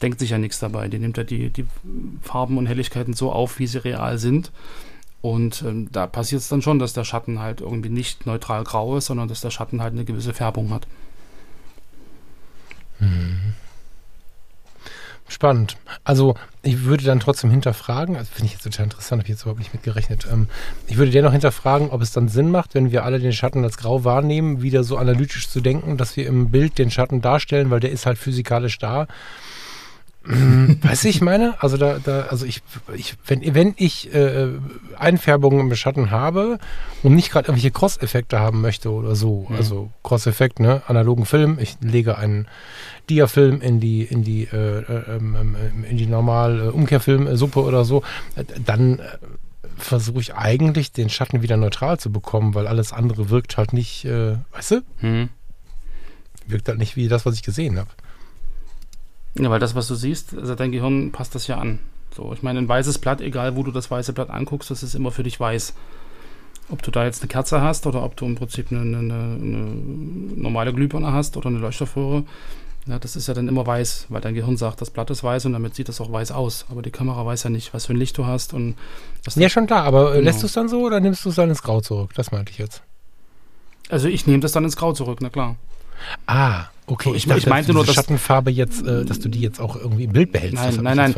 denkt 0.03 0.21
sich 0.21 0.31
ja 0.31 0.39
nichts 0.39 0.61
dabei. 0.61 0.87
Die 0.87 0.99
nimmt 0.99 1.17
ja 1.17 1.25
die, 1.25 1.51
die 1.51 1.65
Farben 2.23 2.59
und 2.59 2.67
Helligkeiten 2.67 3.15
so 3.15 3.33
auf, 3.33 3.59
wie 3.59 3.67
sie 3.67 3.83
real 3.83 4.19
sind. 4.19 4.53
Und 5.27 5.63
ähm, 5.63 5.89
da 5.91 6.07
passiert 6.07 6.41
es 6.41 6.47
dann 6.47 6.63
schon, 6.63 6.79
dass 6.79 6.93
der 6.93 7.03
Schatten 7.03 7.41
halt 7.41 7.61
irgendwie 7.61 7.89
nicht 7.89 8.27
neutral 8.27 8.63
grau 8.63 8.97
ist, 8.97 9.07
sondern 9.07 9.27
dass 9.27 9.41
der 9.41 9.51
Schatten 9.51 9.83
halt 9.83 9.93
eine 9.93 10.05
gewisse 10.05 10.33
Färbung 10.33 10.71
hat. 10.71 10.87
Hm. 13.01 13.55
Spannend. 15.27 15.79
Also 16.05 16.37
ich 16.63 16.85
würde 16.85 17.03
dann 17.03 17.19
trotzdem 17.19 17.51
hinterfragen, 17.51 18.15
also 18.15 18.31
finde 18.33 18.47
ich 18.47 18.53
jetzt 18.53 18.63
total 18.63 18.85
interessant, 18.85 19.19
habe 19.19 19.27
ich 19.27 19.31
jetzt 19.31 19.43
überhaupt 19.43 19.59
nicht 19.59 19.75
mitgerechnet. 19.75 20.29
Ähm, 20.31 20.47
ich 20.87 20.97
würde 20.97 21.11
dennoch 21.11 21.33
hinterfragen, 21.33 21.91
ob 21.91 22.03
es 22.03 22.13
dann 22.13 22.29
Sinn 22.29 22.53
macht, 22.53 22.77
wenn 22.77 22.93
wir 22.93 23.05
alle 23.05 23.19
den 23.19 23.33
Schatten 23.33 23.65
als 23.65 23.79
grau 23.79 24.05
wahrnehmen, 24.05 24.63
wieder 24.63 24.85
so 24.85 24.97
analytisch 24.97 25.49
zu 25.49 25.61
denken, 25.61 25.97
dass 25.97 26.17
wir 26.17 26.29
im 26.29 26.53
Bild 26.53 26.79
den 26.79 26.93
Schatten 26.93 27.21
darstellen, 27.21 27.71
weil 27.71 27.81
der 27.81 27.91
ist 27.91 28.07
halt 28.07 28.19
physikalisch 28.19 28.79
da. 28.79 29.09
Hm, 30.27 30.81
du, 30.81 31.09
ich 31.09 31.21
meine? 31.21 31.55
Also 31.63 31.77
da, 31.77 31.99
da, 32.03 32.23
also 32.23 32.47
ich, 32.47 32.63
ich 32.95 33.15
wenn, 33.27 33.55
wenn 33.55 33.75
ich 33.77 34.13
äh, 34.13 34.49
Einfärbungen 34.99 35.61
im 35.61 35.75
Schatten 35.77 36.11
habe 36.11 36.59
und 37.03 37.15
nicht 37.15 37.31
gerade 37.31 37.49
irgendwelche 37.49 37.71
Cross-Effekte 37.71 38.41
haben 38.41 38.61
möchte 38.61 38.91
oder 38.91 39.15
so, 39.15 39.47
mhm. 39.49 39.57
also 39.57 39.91
Cross-Effekt, 40.03 40.59
ne, 40.59 40.83
analogen 40.89 41.27
Film, 41.27 41.59
ich 41.61 41.77
lege 41.81 42.19
einen 42.19 42.49
Diafilm 43.09 43.61
in 43.61 43.79
die, 43.79 44.03
in 44.03 44.25
die, 44.25 44.45
äh, 44.45 44.81
äh, 44.81 45.17
ähm, 45.17 45.37
ähm, 45.39 45.85
in 45.85 45.97
die 45.97 46.07
normal 46.07 46.61
äh, 46.61 46.69
Umkehrfilmsuppe 46.69 47.63
oder 47.63 47.85
so, 47.85 48.03
äh, 48.35 48.45
dann 48.65 48.99
äh, 48.99 49.03
versuche 49.77 50.21
ich 50.21 50.35
eigentlich 50.35 50.91
den 50.91 51.09
Schatten 51.09 51.43
wieder 51.43 51.57
neutral 51.57 52.01
zu 52.01 52.11
bekommen, 52.11 52.55
weil 52.55 52.67
alles 52.67 52.93
andere 52.93 53.31
wirkt 53.31 53.59
halt 53.59 53.73
nicht, 53.73 54.05
äh, 54.05 54.37
weißt 54.53 54.71
du? 54.73 54.81
Mhm. 55.03 55.29
Wirkt 56.49 56.69
halt 56.69 56.79
nicht 56.79 56.97
wie 56.97 57.09
das, 57.09 57.27
was 57.27 57.35
ich 57.35 57.43
gesehen 57.43 57.79
habe. 57.79 57.91
Ja, 59.39 59.51
weil 59.51 59.61
das, 59.61 59.75
was 59.75 59.89
du 59.89 59.95
siehst, 59.95 60.37
also 60.37 60.55
dein 60.55 60.73
Gehirn 60.73 61.13
passt 61.13 61.35
das 61.35 61.47
ja 61.47 61.59
an. 61.59 61.79
So, 62.15 62.33
ich 62.33 62.43
meine, 62.43 62.59
ein 62.59 62.69
weißes 62.69 62.99
Blatt, 62.99 63.21
egal 63.21 63.57
wo 63.57 63.63
du 63.63 63.71
das 63.71 63.91
weiße 63.91 64.13
Blatt 64.13 64.31
anguckst, 64.31 64.71
das 64.71 64.83
ist 64.83 64.95
immer 64.95 65.11
für 65.11 65.23
dich 65.23 65.39
weiß. 65.39 65.75
Ob 66.71 66.83
du 66.83 66.91
da 66.91 67.05
jetzt 67.05 67.23
eine 67.23 67.29
Kerze 67.29 67.61
hast 67.61 67.87
oder 67.87 68.03
ob 68.03 68.17
du 68.17 68.25
im 68.25 68.35
Prinzip 68.35 68.73
eine, 68.73 68.81
eine, 68.81 68.99
eine 68.99 69.59
normale 70.37 70.73
Glühbirne 70.73 71.13
hast 71.13 71.37
oder 71.37 71.49
eine 71.49 71.59
Leuchtstoffröhre, 71.59 72.25
ja, 72.87 73.01
das 73.01 73.17
ist 73.17 73.27
ja 73.27 73.35
dann 73.35 73.49
immer 73.49 73.67
weiß, 73.67 74.07
weil 74.11 74.21
dein 74.21 74.35
Gehirn 74.35 74.57
sagt, 74.57 74.81
das 74.81 74.91
Blatt 74.91 75.11
ist 75.11 75.25
weiß 75.25 75.45
und 75.47 75.55
damit 75.55 75.75
sieht 75.75 75.89
das 75.89 76.01
auch 76.01 76.13
weiß 76.13 76.31
aus. 76.31 76.67
Aber 76.71 76.83
die 76.83 76.93
Kamera 76.93 77.27
weiß 77.27 77.43
ja 77.43 77.51
nicht, 77.51 77.75
was 77.75 77.87
für 77.87 77.95
ein 77.95 77.97
Licht 77.97 78.17
du 78.17 78.27
hast. 78.27 78.55
Und 78.55 78.77
ja, 79.35 79.49
schon 79.49 79.67
klar, 79.67 79.85
aber 79.85 80.11
äh, 80.11 80.15
genau. 80.15 80.25
lässt 80.25 80.43
du 80.43 80.47
es 80.47 80.53
dann 80.53 80.69
so 80.69 80.83
oder 80.83 81.01
nimmst 81.01 81.25
du 81.25 81.31
es 81.31 81.35
dann 81.35 81.49
ins 81.49 81.63
Grau 81.63 81.81
zurück? 81.81 82.13
Das 82.15 82.31
meinte 82.31 82.53
ich 82.53 82.59
jetzt. 82.59 82.83
Also 83.89 84.07
ich 84.07 84.27
nehme 84.27 84.41
das 84.41 84.53
dann 84.53 84.63
ins 84.63 84.77
Grau 84.77 84.93
zurück, 84.93 85.19
na 85.21 85.31
klar. 85.31 85.57
Ah, 86.27 86.67
okay. 86.87 87.11
So, 87.11 87.15
ich, 87.15 87.23
ich, 87.25 87.29
dachte, 87.29 87.41
ich 87.41 87.47
meinte 87.47 87.73
nur, 87.73 87.85
dass 87.85 87.95
Schattenfarbe 87.95 88.51
jetzt, 88.51 88.87
äh, 88.87 89.05
dass 89.05 89.21
du 89.21 89.29
die 89.29 89.41
jetzt 89.41 89.61
auch 89.61 89.77
irgendwie 89.77 90.05
im 90.05 90.13
Bild 90.13 90.33
behältst. 90.33 90.57
Nein, 90.57 90.79
nein, 90.83 90.97
nein. 90.97 91.15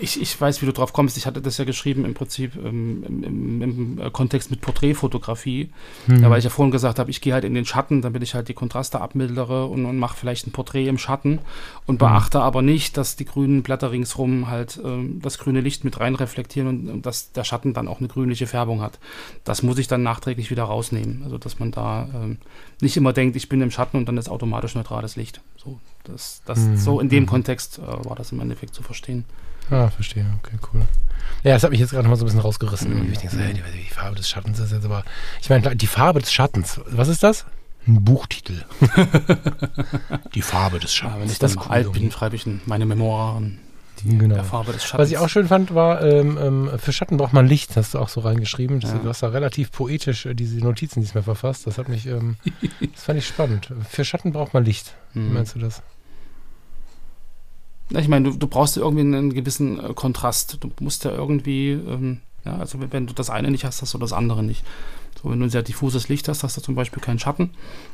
Ich, 0.00 0.20
ich 0.20 0.40
weiß, 0.40 0.62
wie 0.62 0.66
du 0.66 0.72
drauf 0.72 0.92
kommst. 0.92 1.16
Ich 1.16 1.26
hatte 1.26 1.40
das 1.40 1.58
ja 1.58 1.64
geschrieben 1.64 2.04
im 2.04 2.14
Prinzip 2.14 2.56
ähm, 2.56 3.04
im, 3.06 3.22
im, 3.22 3.62
im, 3.62 3.98
äh, 3.98 4.10
Kontext 4.10 4.50
mit 4.50 4.60
Porträtfotografie. 4.60 5.70
Hm. 6.06 6.22
Ja, 6.22 6.30
weil 6.30 6.38
ich 6.38 6.44
ja 6.44 6.50
vorhin 6.50 6.72
gesagt 6.72 6.98
habe, 6.98 7.10
ich 7.10 7.20
gehe 7.20 7.32
halt 7.32 7.44
in 7.44 7.54
den 7.54 7.64
Schatten, 7.64 8.02
damit 8.02 8.22
ich 8.22 8.34
halt 8.34 8.48
die 8.48 8.54
Kontraste 8.54 9.00
abmildere 9.00 9.66
und, 9.66 9.84
und 9.86 9.98
mache 9.98 10.16
vielleicht 10.16 10.46
ein 10.46 10.52
Porträt 10.52 10.88
im 10.88 10.98
Schatten 10.98 11.40
und 11.86 11.94
hm. 11.94 11.98
beachte 11.98 12.38
hm. 12.38 12.44
aber 12.44 12.62
nicht, 12.62 12.96
dass 12.96 13.16
die 13.16 13.24
grünen 13.24 13.62
Blätter 13.62 13.90
ringsrum 13.90 14.48
halt 14.48 14.80
ähm, 14.84 15.20
das 15.22 15.38
grüne 15.38 15.60
Licht 15.60 15.84
mit 15.84 16.00
rein 16.00 16.14
reflektieren 16.14 16.68
und, 16.68 16.90
und, 16.90 17.06
dass 17.06 17.32
der 17.32 17.44
Schatten 17.44 17.74
dann 17.74 17.88
auch 17.88 17.98
eine 17.98 18.08
grünliche 18.08 18.46
Färbung 18.46 18.80
hat. 18.80 18.98
Das 19.44 19.62
muss 19.62 19.78
ich 19.78 19.88
dann 19.88 20.02
nachträglich 20.02 20.50
wieder 20.50 20.64
rausnehmen. 20.64 21.22
Also 21.24 21.38
dass 21.38 21.58
man 21.58 21.70
da 21.70 22.08
ähm, 22.14 22.38
nicht 22.80 22.96
immer 22.96 23.12
denkt, 23.12 23.36
ich 23.36 23.48
bin 23.48 23.60
im 23.60 23.70
Schatten 23.70 23.96
und 23.96 24.06
dann 24.06 24.16
ist 24.16 24.28
automatisch 24.28 24.74
neutrales 24.74 25.16
Licht. 25.16 25.40
So, 25.56 25.78
das, 26.04 26.42
das, 26.44 26.58
mhm. 26.58 26.76
so 26.76 27.00
in 27.00 27.08
dem 27.08 27.24
mhm. 27.24 27.28
Kontext 27.28 27.78
äh, 27.78 28.04
war 28.04 28.16
das 28.16 28.32
im 28.32 28.40
Endeffekt 28.40 28.74
zu 28.74 28.82
verstehen. 28.82 29.24
Ah, 29.70 29.88
verstehe. 29.88 30.26
Okay, 30.42 30.56
cool. 30.72 30.82
Ja, 31.42 31.54
das 31.54 31.62
hat 31.62 31.70
mich 31.70 31.80
jetzt 31.80 31.90
gerade 31.90 32.08
mal 32.08 32.16
so 32.16 32.24
ein 32.24 32.26
bisschen 32.26 32.40
rausgerissen. 32.40 33.06
Mhm. 33.06 33.12
Ich 33.12 33.18
denke 33.18 33.36
so, 33.36 33.42
hey, 33.42 33.54
die, 33.54 33.62
die, 33.62 33.92
Farbe 33.92 34.16
des 34.16 34.28
Schattens 34.28 34.58
ist 34.58 34.72
jetzt 34.72 34.84
aber. 34.84 35.04
Ich 35.40 35.50
meine, 35.50 35.76
die 35.76 35.86
Farbe 35.86 36.20
des 36.20 36.32
Schattens, 36.32 36.80
was 36.86 37.08
ist 37.08 37.22
das? 37.22 37.46
Ein 37.86 38.02
Buchtitel. 38.02 38.64
die 40.34 40.42
Farbe 40.42 40.78
des 40.78 40.94
Schattens. 40.94 41.16
Ja, 41.16 41.20
wenn 41.20 41.30
ich 41.30 41.38
das 41.38 41.56
cool 41.56 41.66
alt 41.68 41.92
bin, 41.92 42.10
schreibe 42.10 42.36
ich 42.36 42.46
meine 42.66 42.86
Memoiren. 42.86 43.58
Genau. 44.02 44.34
Der 44.34 44.44
Farbe 44.44 44.72
des 44.72 44.84
Schattens. 44.84 45.00
Was 45.00 45.10
ich 45.10 45.18
auch 45.18 45.28
schön 45.28 45.48
fand, 45.48 45.74
war, 45.74 46.02
ähm, 46.02 46.38
ähm, 46.40 46.70
für 46.78 46.92
Schatten 46.92 47.16
braucht 47.16 47.32
man 47.32 47.46
Licht, 47.46 47.76
hast 47.76 47.94
du 47.94 47.98
auch 47.98 48.08
so 48.08 48.20
reingeschrieben. 48.20 48.80
Ja. 48.80 48.94
Du 48.94 49.08
hast 49.08 49.22
da 49.22 49.28
relativ 49.28 49.70
poetisch 49.70 50.26
äh, 50.26 50.34
diese 50.34 50.58
Notizen 50.58 51.00
diesmal 51.00 51.22
verfasst. 51.22 51.66
Das 51.66 51.78
hat 51.78 51.88
mich, 51.88 52.06
ähm, 52.06 52.36
das 52.94 53.04
fand 53.04 53.18
ich 53.18 53.26
spannend. 53.26 53.68
Für 53.88 54.04
Schatten 54.04 54.32
braucht 54.32 54.54
man 54.54 54.64
Licht. 54.64 54.94
Wie 55.12 55.20
mhm. 55.20 55.34
meinst 55.34 55.54
du 55.54 55.58
das? 55.58 55.82
Ich 57.90 58.08
meine, 58.08 58.30
du, 58.30 58.36
du 58.36 58.46
brauchst 58.46 58.76
irgendwie 58.76 59.02
einen 59.02 59.32
gewissen 59.32 59.78
äh, 59.78 59.94
Kontrast. 59.94 60.58
Du 60.60 60.70
musst 60.80 61.04
ja 61.04 61.12
irgendwie, 61.12 61.70
ähm, 61.72 62.20
ja, 62.44 62.56
also 62.56 62.78
wenn 62.90 63.06
du 63.06 63.14
das 63.14 63.30
eine 63.30 63.50
nicht 63.50 63.64
hast, 63.64 63.82
hast 63.82 63.94
du 63.94 63.98
das 63.98 64.12
andere 64.12 64.42
nicht. 64.42 64.64
So, 65.22 65.30
wenn 65.30 65.38
du 65.38 65.46
ein 65.46 65.50
sehr 65.50 65.62
diffuses 65.62 66.08
Licht 66.08 66.28
hast, 66.28 66.42
hast 66.42 66.56
du 66.56 66.60
zum 66.60 66.74
Beispiel 66.74 67.02
keinen 67.02 67.18
Schatten. 67.18 67.50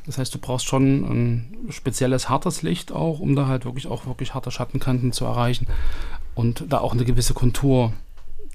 Das 0.06 0.18
heißt, 0.18 0.34
du 0.34 0.38
brauchst 0.38 0.66
schon 0.66 1.04
ein 1.04 1.56
spezielles 1.70 2.28
hartes 2.28 2.62
Licht 2.62 2.92
auch, 2.92 3.20
um 3.20 3.36
da 3.36 3.46
halt 3.46 3.64
wirklich 3.64 3.86
auch 3.86 4.06
wirklich 4.06 4.34
harte 4.34 4.50
Schattenkanten 4.50 5.12
zu 5.12 5.24
erreichen 5.24 5.66
und 6.34 6.64
da 6.68 6.78
auch 6.78 6.92
eine 6.92 7.04
gewisse 7.04 7.34
Kontur 7.34 7.92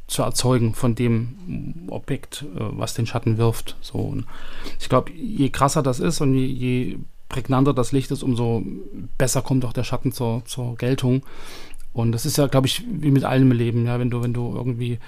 zu 0.08 0.22
erzeugen 0.22 0.74
von 0.74 0.96
dem 0.96 1.88
Objekt, 1.88 2.46
äh, 2.56 2.60
was 2.60 2.94
den 2.94 3.08
Schatten 3.08 3.38
wirft. 3.38 3.76
So, 3.82 3.98
und 3.98 4.26
ich 4.80 4.90
glaube, 4.90 5.12
je 5.12 5.50
krasser 5.50 5.84
das 5.84 6.00
ist 6.00 6.22
und 6.22 6.36
je, 6.36 6.46
je 6.46 6.98
prägnanter 7.30 7.74
das 7.74 7.92
Licht 7.92 8.12
ist, 8.12 8.24
umso 8.24 8.64
besser 9.18 9.42
kommt 9.42 9.66
auch 9.66 9.74
der 9.74 9.84
Schatten 9.84 10.12
zur, 10.12 10.44
zur 10.46 10.76
Geltung. 10.76 11.24
Und 11.94 12.12
das 12.12 12.26
ist 12.26 12.38
ja, 12.38 12.48
glaube 12.48 12.68
ich, 12.68 12.84
wie 12.88 13.12
mit 13.12 13.24
allem 13.24 13.52
Leben, 13.52 13.86
ja, 13.86 14.00
wenn 14.00 14.10
du, 14.10 14.22
wenn 14.22 14.34
du 14.34 14.54
irgendwie 14.54 15.00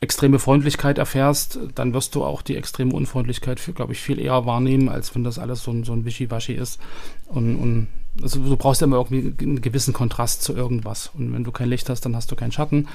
extreme 0.00 0.38
Freundlichkeit 0.38 0.98
erfährst, 0.98 1.58
dann 1.74 1.92
wirst 1.92 2.14
du 2.14 2.24
auch 2.24 2.42
die 2.42 2.56
extreme 2.56 2.92
Unfreundlichkeit, 2.92 3.60
glaube 3.74 3.92
ich, 3.92 4.00
viel 4.00 4.20
eher 4.20 4.46
wahrnehmen, 4.46 4.88
als 4.88 5.14
wenn 5.14 5.24
das 5.24 5.38
alles 5.38 5.62
so 5.62 5.70
ein, 5.72 5.84
so 5.84 5.92
ein 5.92 6.04
Wischiwaschi 6.04 6.52
ist. 6.52 6.78
Und, 7.26 7.56
und 7.56 7.88
also 8.22 8.40
du 8.40 8.56
brauchst 8.56 8.80
ja 8.80 8.86
immer 8.86 8.96
irgendwie 8.96 9.34
einen 9.44 9.60
gewissen 9.60 9.92
Kontrast 9.92 10.42
zu 10.42 10.54
irgendwas. 10.54 11.10
Und 11.16 11.32
wenn 11.32 11.44
du 11.44 11.52
kein 11.52 11.68
Licht 11.68 11.88
hast, 11.88 12.02
dann 12.02 12.16
hast 12.16 12.30
du 12.30 12.36
keinen 12.36 12.52
Schatten. 12.52 12.88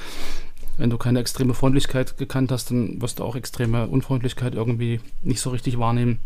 Wenn 0.77 0.89
du 0.89 0.97
keine 0.97 1.19
extreme 1.19 1.53
Freundlichkeit 1.53 2.17
gekannt 2.17 2.51
hast, 2.51 2.71
dann 2.71 3.01
wirst 3.01 3.19
du 3.19 3.23
auch 3.23 3.35
extreme 3.35 3.87
Unfreundlichkeit 3.87 4.55
irgendwie 4.55 4.99
nicht 5.21 5.39
so 5.39 5.51
richtig 5.51 5.77
wahrnehmen. 5.77 6.19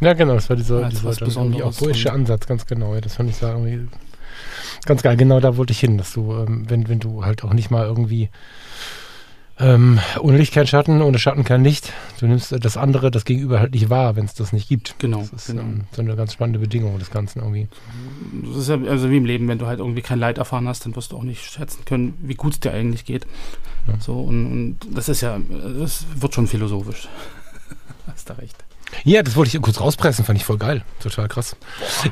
Ja, 0.00 0.12
genau, 0.12 0.34
das 0.34 0.48
war 0.48 0.56
dieser, 0.56 0.88
dieser 0.88 1.10
irgendwie 1.20 1.62
auch 1.62 1.74
poetische 1.74 2.12
Ansatz, 2.12 2.46
ganz 2.46 2.66
genau. 2.66 2.98
Das 3.00 3.14
fand 3.14 3.30
ich 3.30 3.38
da 3.38 3.52
irgendwie 3.52 3.88
ganz 4.84 5.02
geil. 5.02 5.16
Genau 5.16 5.40
da 5.40 5.56
wollte 5.56 5.72
ich 5.72 5.80
hin, 5.80 5.96
dass 5.98 6.12
du, 6.12 6.32
ähm, 6.32 6.68
wenn, 6.68 6.88
wenn 6.88 7.00
du 7.00 7.24
halt 7.24 7.44
auch 7.44 7.52
nicht 7.52 7.70
mal 7.70 7.86
irgendwie 7.86 8.28
ähm, 9.58 9.98
ohne 10.20 10.36
Licht 10.36 10.52
kein 10.52 10.66
Schatten, 10.66 11.00
ohne 11.00 11.18
Schatten 11.18 11.42
kein 11.44 11.64
Licht. 11.64 11.92
Du 12.20 12.26
nimmst 12.26 12.54
das 12.62 12.76
andere, 12.76 13.10
das 13.10 13.24
Gegenüber 13.24 13.58
halt 13.58 13.72
nicht 13.72 13.88
wahr, 13.88 14.14
wenn 14.14 14.26
es 14.26 14.34
das 14.34 14.52
nicht 14.52 14.68
gibt. 14.68 14.98
Genau. 14.98 15.20
Das 15.20 15.32
ist 15.32 15.46
genau. 15.46 15.62
Ähm, 15.62 15.84
so 15.92 16.02
eine 16.02 16.14
ganz 16.14 16.34
spannende 16.34 16.58
Bedingung 16.58 16.98
des 16.98 17.10
Ganzen 17.10 17.40
irgendwie. 17.40 17.68
Das 18.44 18.56
ist 18.56 18.68
ja 18.68 18.78
also 18.86 19.10
wie 19.10 19.16
im 19.16 19.24
Leben, 19.24 19.48
wenn 19.48 19.58
du 19.58 19.66
halt 19.66 19.78
irgendwie 19.78 20.02
kein 20.02 20.18
Leid 20.18 20.36
erfahren 20.36 20.68
hast, 20.68 20.84
dann 20.84 20.94
wirst 20.94 21.12
du 21.12 21.16
auch 21.16 21.22
nicht 21.22 21.42
schätzen 21.42 21.86
können, 21.86 22.18
wie 22.20 22.34
gut 22.34 22.52
es 22.52 22.60
dir 22.60 22.72
eigentlich 22.72 23.06
geht. 23.06 23.26
Ja. 23.88 23.94
So, 23.98 24.20
und, 24.20 24.46
und 24.46 24.78
das 24.94 25.08
ist 25.08 25.22
ja, 25.22 25.38
das 25.78 26.04
wird 26.14 26.34
schon 26.34 26.46
philosophisch. 26.46 27.08
hast 28.06 28.28
du 28.28 28.36
recht. 28.36 28.62
Ja, 29.04 29.22
das 29.22 29.36
wollte 29.36 29.54
ich 29.54 29.62
kurz 29.62 29.80
rauspressen, 29.80 30.24
fand 30.24 30.38
ich 30.38 30.44
voll 30.44 30.58
geil. 30.58 30.82
Total 31.00 31.28
krass. 31.28 31.56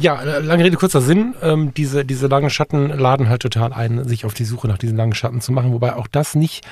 Ja, 0.00 0.22
lange 0.22 0.64
Rede, 0.64 0.76
kurzer 0.76 1.00
Sinn. 1.00 1.34
Ähm, 1.42 1.72
diese, 1.74 2.04
diese 2.04 2.26
langen 2.26 2.50
Schatten 2.50 2.88
laden 2.88 3.28
halt 3.28 3.42
total 3.42 3.72
ein, 3.72 4.06
sich 4.08 4.24
auf 4.24 4.34
die 4.34 4.44
Suche 4.44 4.68
nach 4.68 4.78
diesen 4.78 4.96
langen 4.96 5.14
Schatten 5.14 5.40
zu 5.40 5.52
machen, 5.52 5.72
wobei 5.72 5.96
auch 5.96 6.06
das 6.06 6.34
nicht 6.34 6.64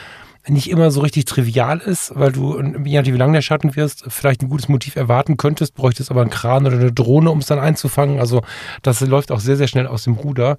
nicht 0.49 0.71
immer 0.71 0.91
so 0.91 1.03
richtig 1.03 1.27
trivial 1.27 1.79
ist, 1.79 2.13
weil 2.17 2.33
du, 2.33 2.61
je 2.85 2.97
nachdem 2.97 3.15
wie 3.15 3.19
lang 3.19 3.33
der 3.33 3.43
Schatten 3.43 3.77
wirst, 3.77 4.05
vielleicht 4.09 4.43
ein 4.43 4.49
gutes 4.49 4.69
Motiv 4.69 4.97
erwarten 4.97 5.37
könntest, 5.37 5.75
bräuchtest 5.75 6.11
aber 6.11 6.23
einen 6.23 6.31
Kran 6.31 6.67
oder 6.67 6.77
eine 6.77 6.93
Drohne, 6.93 7.31
um 7.31 7.39
es 7.39 7.47
dann 7.47 7.61
einzufangen. 7.61 8.19
Also 8.19 8.43
das 8.83 9.01
läuft 9.03 9.31
auch 9.31 9.39
sehr, 9.39 9.57
sehr 9.57 9.69
schnell 9.69 9.87
aus 9.87 10.03
dem 10.05 10.15
Ruder. 10.15 10.59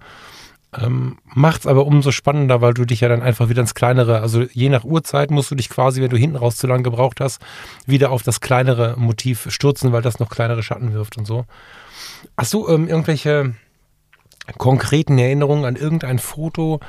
Ähm, 0.82 1.18
es 1.36 1.68
aber 1.68 1.86
umso 1.86 2.12
spannender, 2.12 2.62
weil 2.62 2.74
du 2.74 2.86
dich 2.86 3.02
ja 3.02 3.10
dann 3.10 3.22
einfach 3.22 3.50
wieder 3.50 3.62
ins 3.62 3.76
kleinere, 3.76 4.22
also 4.22 4.44
je 4.52 4.70
nach 4.70 4.84
Uhrzeit 4.84 5.32
musst 5.32 5.52
du 5.52 5.56
dich 5.56 5.70
quasi, 5.70 6.02
wenn 6.02 6.10
du 6.10 6.18
hinten 6.18 6.36
raus 6.36 6.58
zu 6.58 6.68
lang 6.68 6.84
gebraucht 6.84 7.20
hast, 7.20 7.42
wieder 7.86 8.12
auf 8.12 8.24
das 8.24 8.42
kleinere 8.42 8.96
Motiv 8.98 9.52
stürzen, 9.52 9.92
weil 9.92 10.02
das 10.02 10.20
noch 10.20 10.30
kleinere 10.30 10.64
Schatten 10.64 10.94
wirft 10.94 11.18
und 11.18 11.26
so. 11.26 11.46
Hast 12.38 12.54
du 12.54 12.68
ähm, 12.68 12.88
irgendwelche 12.88 13.54
konkreten 14.58 15.18
Erinnerungen 15.18 15.66
an 15.66 15.76
irgendein 15.76 16.20
Foto, 16.20 16.80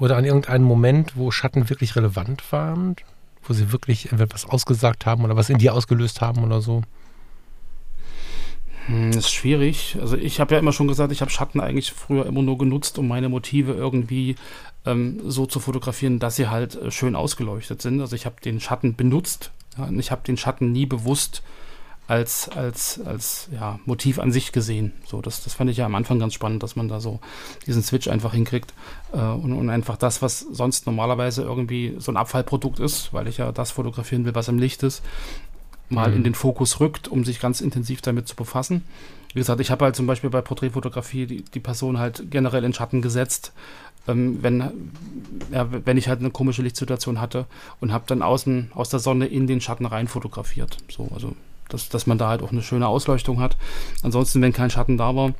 oder 0.00 0.16
an 0.16 0.24
irgendeinen 0.24 0.64
Moment, 0.64 1.16
wo 1.16 1.30
Schatten 1.30 1.68
wirklich 1.68 1.94
relevant 1.94 2.42
waren? 2.50 2.96
Wo 3.42 3.52
sie 3.52 3.70
wirklich 3.70 4.10
etwas 4.12 4.46
ausgesagt 4.46 5.06
haben 5.06 5.24
oder 5.24 5.36
was 5.36 5.50
in 5.50 5.58
dir 5.58 5.74
ausgelöst 5.74 6.20
haben 6.20 6.42
oder 6.42 6.60
so? 6.60 6.82
Hm, 8.90 9.12
das 9.12 9.26
ist 9.26 9.32
schwierig. 9.32 9.96
Also 10.00 10.16
ich 10.16 10.40
habe 10.40 10.54
ja 10.54 10.60
immer 10.60 10.72
schon 10.72 10.88
gesagt, 10.88 11.12
ich 11.12 11.20
habe 11.20 11.30
Schatten 11.30 11.60
eigentlich 11.60 11.92
früher 11.92 12.26
immer 12.26 12.42
nur 12.42 12.58
genutzt, 12.58 12.98
um 12.98 13.06
meine 13.06 13.28
Motive 13.28 13.72
irgendwie 13.72 14.34
ähm, 14.84 15.20
so 15.24 15.46
zu 15.46 15.60
fotografieren, 15.60 16.18
dass 16.18 16.36
sie 16.36 16.48
halt 16.48 16.74
äh, 16.74 16.90
schön 16.90 17.14
ausgeleuchtet 17.14 17.80
sind. 17.80 18.00
Also 18.00 18.16
ich 18.16 18.26
habe 18.26 18.36
den 18.44 18.60
Schatten 18.60 18.96
benutzt 18.96 19.52
ja, 19.78 19.84
und 19.84 19.98
ich 20.00 20.10
habe 20.10 20.22
den 20.26 20.36
Schatten 20.36 20.72
nie 20.72 20.86
bewusst 20.86 21.42
als, 22.08 22.48
als, 22.48 23.00
als 23.06 23.48
ja, 23.52 23.78
Motiv 23.84 24.18
an 24.18 24.32
sich 24.32 24.50
gesehen. 24.50 24.92
So, 25.06 25.22
das, 25.22 25.44
das 25.44 25.54
fand 25.54 25.70
ich 25.70 25.76
ja 25.76 25.86
am 25.86 25.94
Anfang 25.94 26.18
ganz 26.18 26.34
spannend, 26.34 26.64
dass 26.64 26.74
man 26.74 26.88
da 26.88 26.98
so 26.98 27.20
diesen 27.66 27.84
Switch 27.84 28.08
einfach 28.08 28.32
hinkriegt 28.32 28.74
äh, 29.12 29.20
und, 29.20 29.52
und 29.52 29.70
einfach 29.70 29.96
das, 29.96 30.20
was 30.20 30.40
sonst 30.40 30.86
normalerweise 30.86 31.42
irgendwie 31.42 31.94
so 31.98 32.10
ein 32.10 32.16
Abfallprodukt 32.16 32.80
ist, 32.80 33.14
weil 33.14 33.28
ich 33.28 33.36
ja 33.36 33.52
das 33.52 33.70
fotografieren 33.70 34.24
will, 34.24 34.34
was 34.34 34.48
im 34.48 34.58
Licht 34.58 34.82
ist, 34.82 35.04
mal 35.90 36.10
Mhm. 36.10 36.16
in 36.16 36.24
den 36.24 36.34
Fokus 36.34 36.80
rückt, 36.80 37.08
um 37.08 37.24
sich 37.24 37.40
ganz 37.40 37.60
intensiv 37.60 38.00
damit 38.00 38.26
zu 38.28 38.36
befassen. 38.36 38.84
Wie 39.32 39.38
gesagt, 39.38 39.60
ich 39.60 39.70
habe 39.70 39.84
halt 39.84 39.94
zum 39.96 40.06
Beispiel 40.06 40.30
bei 40.30 40.40
Porträtfotografie 40.40 41.26
die, 41.26 41.42
die 41.42 41.60
Person 41.60 41.98
halt 41.98 42.30
generell 42.30 42.64
in 42.64 42.72
Schatten 42.72 43.00
gesetzt, 43.02 43.52
ähm, 44.08 44.38
wenn, 44.42 44.70
ja, 45.52 45.68
wenn 45.84 45.96
ich 45.96 46.08
halt 46.08 46.20
eine 46.20 46.30
komische 46.30 46.62
Lichtsituation 46.62 47.20
hatte 47.20 47.46
und 47.80 47.92
habe 47.92 48.04
dann 48.06 48.22
außen 48.22 48.72
aus 48.74 48.88
der 48.88 48.98
Sonne 49.00 49.26
in 49.26 49.46
den 49.46 49.60
Schatten 49.60 49.86
rein 49.86 50.08
fotografiert. 50.08 50.78
So, 50.90 51.08
also 51.14 51.34
dass, 51.68 51.88
dass 51.88 52.06
man 52.08 52.18
da 52.18 52.28
halt 52.28 52.42
auch 52.42 52.50
eine 52.50 52.62
schöne 52.62 52.88
Ausleuchtung 52.88 53.38
hat. 53.38 53.56
Ansonsten, 54.02 54.42
wenn 54.42 54.52
kein 54.52 54.70
Schatten 54.70 54.98
da 54.98 55.14
war, 55.14 55.34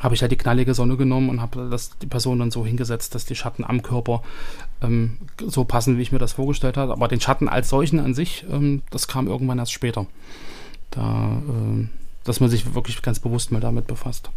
habe 0.00 0.14
ich 0.14 0.22
halt 0.22 0.32
die 0.32 0.36
knallige 0.36 0.74
Sonne 0.74 0.96
genommen 0.96 1.28
und 1.28 1.40
habe 1.40 1.68
das 1.70 1.98
die 1.98 2.06
Person 2.06 2.38
dann 2.38 2.50
so 2.50 2.64
hingesetzt, 2.66 3.14
dass 3.14 3.26
die 3.26 3.36
Schatten 3.36 3.64
am 3.64 3.82
Körper 3.82 4.22
ähm, 4.82 5.18
so 5.46 5.64
passen, 5.64 5.98
wie 5.98 6.02
ich 6.02 6.10
mir 6.10 6.18
das 6.18 6.32
vorgestellt 6.32 6.76
habe. 6.76 6.92
Aber 6.92 7.06
den 7.06 7.20
Schatten 7.20 7.48
als 7.48 7.68
solchen 7.68 8.00
an 8.00 8.14
sich, 8.14 8.44
ähm, 8.50 8.82
das 8.90 9.08
kam 9.08 9.28
irgendwann 9.28 9.58
erst 9.58 9.72
später. 9.72 10.06
Da, 10.90 11.02
ähm, 11.02 11.90
dass 12.24 12.40
man 12.40 12.50
sich 12.50 12.74
wirklich 12.74 13.00
ganz 13.02 13.20
bewusst 13.20 13.52
mal 13.52 13.60
damit 13.60 13.86
befasst. 13.86 14.30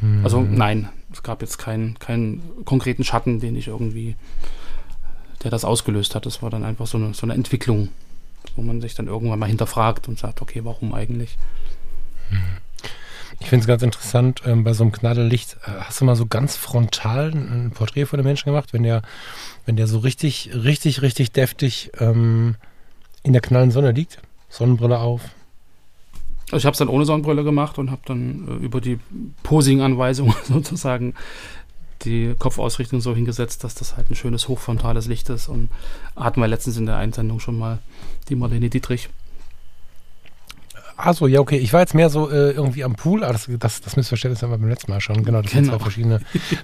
Mhm. 0.00 0.24
Also 0.24 0.42
nein, 0.42 0.88
es 1.12 1.22
gab 1.22 1.40
jetzt 1.40 1.58
keinen 1.58 1.98
keinen 1.98 2.42
konkreten 2.64 3.04
Schatten, 3.04 3.38
den 3.38 3.54
ich 3.54 3.68
irgendwie, 3.68 4.16
der 5.44 5.52
das 5.52 5.64
ausgelöst 5.64 6.16
hat. 6.16 6.26
Das 6.26 6.42
war 6.42 6.50
dann 6.50 6.64
einfach 6.64 6.88
so 6.88 6.98
eine, 6.98 7.14
so 7.14 7.24
eine 7.24 7.34
Entwicklung, 7.34 7.88
wo 8.56 8.62
man 8.62 8.80
sich 8.80 8.94
dann 8.94 9.06
irgendwann 9.06 9.38
mal 9.38 9.46
hinterfragt 9.46 10.08
und 10.08 10.18
sagt, 10.18 10.42
okay, 10.42 10.62
warum 10.64 10.92
eigentlich? 10.92 11.38
Ich 13.40 13.48
finde 13.48 13.62
es 13.62 13.66
ganz 13.66 13.82
interessant, 13.82 14.42
ähm, 14.46 14.64
bei 14.64 14.72
so 14.72 14.82
einem 14.82 14.92
Knallerlicht, 14.92 15.56
äh, 15.66 15.70
hast 15.80 16.00
du 16.00 16.04
mal 16.04 16.16
so 16.16 16.26
ganz 16.26 16.56
frontal 16.56 17.32
ein 17.32 17.70
Porträt 17.74 18.06
von 18.06 18.18
dem 18.18 18.24
Menschen 18.24 18.46
gemacht, 18.46 18.72
wenn 18.72 18.82
der, 18.82 19.02
wenn 19.66 19.76
der 19.76 19.86
so 19.86 19.98
richtig, 19.98 20.50
richtig, 20.54 21.02
richtig 21.02 21.32
deftig 21.32 21.90
ähm, 21.98 22.56
in 23.22 23.32
der 23.32 23.42
knallen 23.42 23.70
Sonne 23.70 23.92
liegt? 23.92 24.18
Sonnenbrille 24.48 24.98
auf. 24.98 25.22
Also 26.50 26.58
ich 26.58 26.64
habe 26.64 26.72
es 26.72 26.78
dann 26.78 26.88
ohne 26.88 27.04
Sonnenbrille 27.04 27.42
gemacht 27.44 27.78
und 27.78 27.90
habe 27.90 28.02
dann 28.06 28.46
äh, 28.48 28.64
über 28.64 28.80
die 28.80 28.98
Posing-Anweisung 29.42 30.34
sozusagen 30.44 31.14
die 32.04 32.34
Kopfausrichtung 32.38 33.00
so 33.00 33.14
hingesetzt, 33.14 33.64
dass 33.64 33.74
das 33.74 33.96
halt 33.96 34.10
ein 34.10 34.14
schönes 34.14 34.48
hochfrontales 34.48 35.06
Licht 35.06 35.28
ist. 35.30 35.48
Und 35.48 35.70
hatten 36.14 36.40
wir 36.40 36.48
letztens 36.48 36.76
in 36.76 36.86
der 36.86 36.96
Einsendung 36.96 37.40
schon 37.40 37.58
mal 37.58 37.78
die 38.28 38.36
Marlene 38.36 38.70
Dietrich. 38.70 39.08
Achso, 40.96 41.26
ja, 41.26 41.40
okay. 41.40 41.58
Ich 41.58 41.72
war 41.72 41.80
jetzt 41.80 41.94
mehr 41.94 42.08
so 42.08 42.30
äh, 42.30 42.52
irgendwie 42.52 42.82
am 42.82 42.94
Pool. 42.94 43.22
Ah, 43.22 43.32
das, 43.32 43.48
das, 43.58 43.80
das 43.82 43.96
Missverständnis 43.96 44.42
haben 44.42 44.50
wir 44.50 44.58
beim 44.58 44.68
letzten 44.68 44.90
Mal 44.90 45.00
schon. 45.00 45.24
Genau, 45.24 45.42
dass 45.42 45.52
wir 45.54 45.60
Genau. 45.60 45.76
zwei 45.76 45.82
verschiedene, 45.82 46.20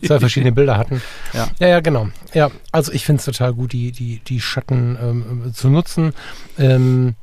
zwei 0.06 0.18
verschiedene 0.20 0.52
Bilder 0.52 0.78
hatten. 0.78 1.02
Ja. 1.32 1.48
ja, 1.58 1.68
ja, 1.68 1.80
genau. 1.80 2.08
Ja, 2.32 2.50
also 2.70 2.92
ich 2.92 3.04
finde 3.04 3.20
es 3.20 3.26
total 3.26 3.52
gut, 3.52 3.72
die, 3.72 3.92
die, 3.92 4.20
die 4.26 4.40
Schatten 4.40 4.96
ähm, 5.00 5.52
zu 5.54 5.68
nutzen. 5.68 6.14
Ähm, 6.58 7.14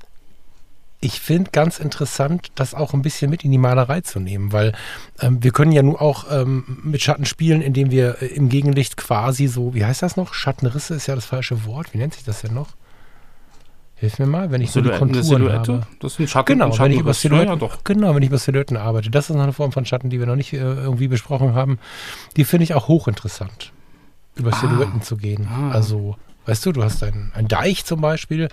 ich 1.01 1.21
finde 1.21 1.51
ganz 1.51 1.79
interessant, 1.79 2.49
das 2.55 2.73
auch 2.73 2.93
ein 2.93 3.01
bisschen 3.01 3.31
mit 3.31 3.45
in 3.45 3.51
die 3.51 3.57
Malerei 3.57 4.01
zu 4.01 4.19
nehmen, 4.19 4.51
weil 4.51 4.73
ähm, 5.21 5.41
wir 5.41 5.51
können 5.51 5.71
ja 5.71 5.81
nun 5.81 5.95
auch 5.95 6.25
ähm, 6.29 6.79
mit 6.83 7.01
Schatten 7.01 7.25
spielen, 7.25 7.61
indem 7.61 7.89
wir 7.89 8.21
äh, 8.21 8.25
im 8.27 8.49
Gegenlicht 8.49 8.97
quasi 8.97 9.47
so, 9.47 9.73
wie 9.73 9.85
heißt 9.85 10.01
das 10.01 10.17
noch? 10.17 10.33
Schattenrisse 10.33 10.95
ist 10.95 11.07
ja 11.07 11.15
das 11.15 11.25
falsche 11.25 11.65
Wort. 11.65 11.93
Wie 11.93 11.97
nennt 11.99 12.13
sich 12.15 12.25
das 12.25 12.41
denn 12.41 12.53
noch? 12.53 12.67
Hilf 13.99 14.17
mir 14.17 14.27
mal, 14.27 14.49
wenn 14.49 14.61
ich 14.61 14.71
so 14.71 14.79
die 14.81 14.89
Konturen 14.91 15.23
Silhouette? 15.23 15.73
habe. 15.73 15.87
Das 15.99 16.13
ist 16.13 16.19
ein 16.19 16.27
Schatten. 16.29 16.53
Genau, 16.53 16.71
ein 16.71 16.79
wenn 16.79 16.91
ich 16.93 16.99
über. 16.99 17.09
Ja, 17.09 17.13
ja, 17.13 17.13
Silhouetten, 17.13 17.59
doch. 17.59 17.83
genau, 17.83 18.15
wenn 18.15 18.23
ich 18.23 18.29
über 18.29 18.37
Silhouetten 18.37 18.77
arbeite. 18.77 19.09
Das 19.09 19.29
ist 19.29 19.35
noch 19.35 19.43
eine 19.43 19.51
Form 19.53 19.71
von 19.73 19.85
Schatten, 19.85 20.09
die 20.09 20.19
wir 20.19 20.25
noch 20.25 20.37
nicht 20.37 20.53
äh, 20.53 20.57
irgendwie 20.57 21.09
besprochen 21.09 21.53
haben. 21.53 21.79
Die 22.37 22.45
finde 22.45 22.63
ich 22.63 22.73
auch 22.75 22.87
hochinteressant, 22.87 23.73
über 24.35 24.53
Ah. 24.53 24.55
Silhouetten 24.55 25.01
zu 25.01 25.17
gehen. 25.17 25.47
Ah. 25.51 25.71
Also, 25.71 26.15
weißt 26.45 26.65
du, 26.65 26.71
du 26.71 26.81
hast 26.83 27.03
einen, 27.03 27.31
einen 27.35 27.49
Deich 27.49 27.83
zum 27.83 27.99
Beispiel 27.99 28.47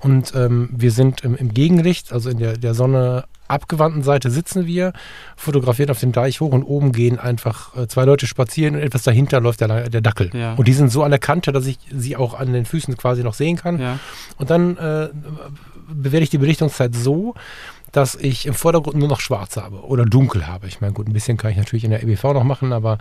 und 0.00 0.34
ähm, 0.34 0.70
wir 0.72 0.90
sind 0.90 1.22
im, 1.22 1.36
im 1.36 1.54
Gegenlicht, 1.54 2.12
also 2.12 2.28
in 2.28 2.38
der, 2.38 2.56
der 2.58 2.74
Sonne 2.74 3.24
abgewandten 3.50 4.02
Seite 4.02 4.30
sitzen 4.30 4.66
wir, 4.66 4.92
fotografieren 5.36 5.90
auf 5.90 6.00
dem 6.00 6.12
Deich 6.12 6.40
hoch 6.40 6.52
und 6.52 6.62
oben 6.62 6.92
gehen 6.92 7.18
einfach 7.18 7.76
äh, 7.76 7.86
zwei 7.88 8.04
Leute 8.04 8.26
spazieren 8.26 8.76
und 8.76 8.82
etwas 8.82 9.02
dahinter 9.02 9.40
läuft 9.40 9.60
der, 9.60 9.88
der 9.88 10.00
Dackel. 10.00 10.30
Ja. 10.32 10.54
Und 10.54 10.68
die 10.68 10.72
sind 10.72 10.90
so 10.90 11.02
an 11.02 11.10
der 11.10 11.20
Kante, 11.20 11.52
dass 11.52 11.66
ich 11.66 11.78
sie 11.94 12.16
auch 12.16 12.34
an 12.34 12.52
den 12.52 12.64
Füßen 12.64 12.96
quasi 12.96 13.22
noch 13.22 13.34
sehen 13.34 13.56
kann. 13.56 13.80
Ja. 13.80 13.98
Und 14.38 14.50
dann 14.50 14.76
äh, 14.76 15.08
bewerte 15.88 16.24
ich 16.24 16.30
die 16.30 16.38
Belichtungszeit 16.38 16.94
so, 16.94 17.34
dass 17.92 18.14
ich 18.14 18.46
im 18.46 18.54
Vordergrund 18.54 18.96
nur 18.96 19.08
noch 19.08 19.20
schwarz 19.20 19.56
habe 19.56 19.84
oder 19.84 20.04
dunkel 20.04 20.46
habe. 20.46 20.68
Ich 20.68 20.80
meine, 20.80 20.92
gut, 20.92 21.08
ein 21.08 21.12
bisschen 21.12 21.36
kann 21.36 21.50
ich 21.50 21.56
natürlich 21.56 21.84
in 21.84 21.90
der 21.90 22.02
EBV 22.02 22.24
noch 22.32 22.44
machen, 22.44 22.72
aber 22.72 22.98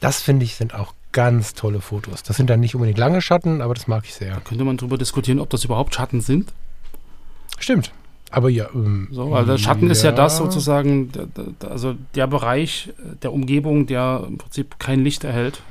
das 0.00 0.20
finde 0.20 0.44
ich 0.44 0.54
sind 0.54 0.74
auch 0.74 0.94
ganz 1.12 1.54
tolle 1.54 1.80
Fotos. 1.80 2.22
Das 2.22 2.36
sind 2.36 2.48
dann 2.48 2.60
nicht 2.60 2.74
unbedingt 2.74 2.98
lange 2.98 3.20
Schatten, 3.20 3.60
aber 3.60 3.74
das 3.74 3.88
mag 3.88 4.04
ich 4.04 4.14
sehr. 4.14 4.40
Könnte 4.44 4.64
man 4.64 4.76
darüber 4.76 4.98
diskutieren, 4.98 5.40
ob 5.40 5.50
das 5.50 5.64
überhaupt 5.64 5.94
Schatten 5.94 6.20
sind? 6.20 6.52
Stimmt. 7.58 7.92
Aber 8.30 8.48
ja. 8.48 8.68
Ähm, 8.74 9.08
So, 9.10 9.34
der 9.44 9.58
Schatten 9.58 9.90
ist 9.90 10.02
ja 10.02 10.12
das 10.12 10.36
sozusagen, 10.36 11.10
also 11.68 11.94
der 12.14 12.26
Bereich 12.26 12.92
der 13.22 13.32
Umgebung, 13.32 13.86
der 13.86 14.24
im 14.26 14.38
Prinzip 14.38 14.78
kein 14.78 15.02
Licht 15.02 15.24
erhält. 15.24 15.62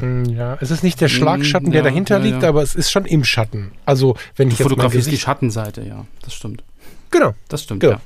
Mm, 0.00 0.24
Ja, 0.26 0.58
es 0.60 0.70
ist 0.70 0.82
nicht 0.82 1.00
der 1.00 1.08
Schlagschatten, 1.08 1.70
der 1.70 1.80
ja, 1.80 1.84
dahinter 1.84 2.18
ja, 2.18 2.24
liegt, 2.24 2.42
ja. 2.42 2.48
aber 2.48 2.62
es 2.62 2.74
ist 2.74 2.90
schon 2.90 3.04
im 3.06 3.24
Schatten. 3.24 3.72
Also, 3.86 4.16
wenn 4.36 4.48
Du 4.48 4.52
ich 4.54 4.58
jetzt 4.58 4.68
fotografierst 4.68 5.10
die 5.10 5.18
Schattenseite, 5.18 5.82
ja, 5.82 6.04
das 6.22 6.34
stimmt. 6.34 6.62
Genau, 7.10 7.34
Das 7.48 7.62
stimmt, 7.62 7.80
Genau. 7.80 7.94
ja. 7.94 8.00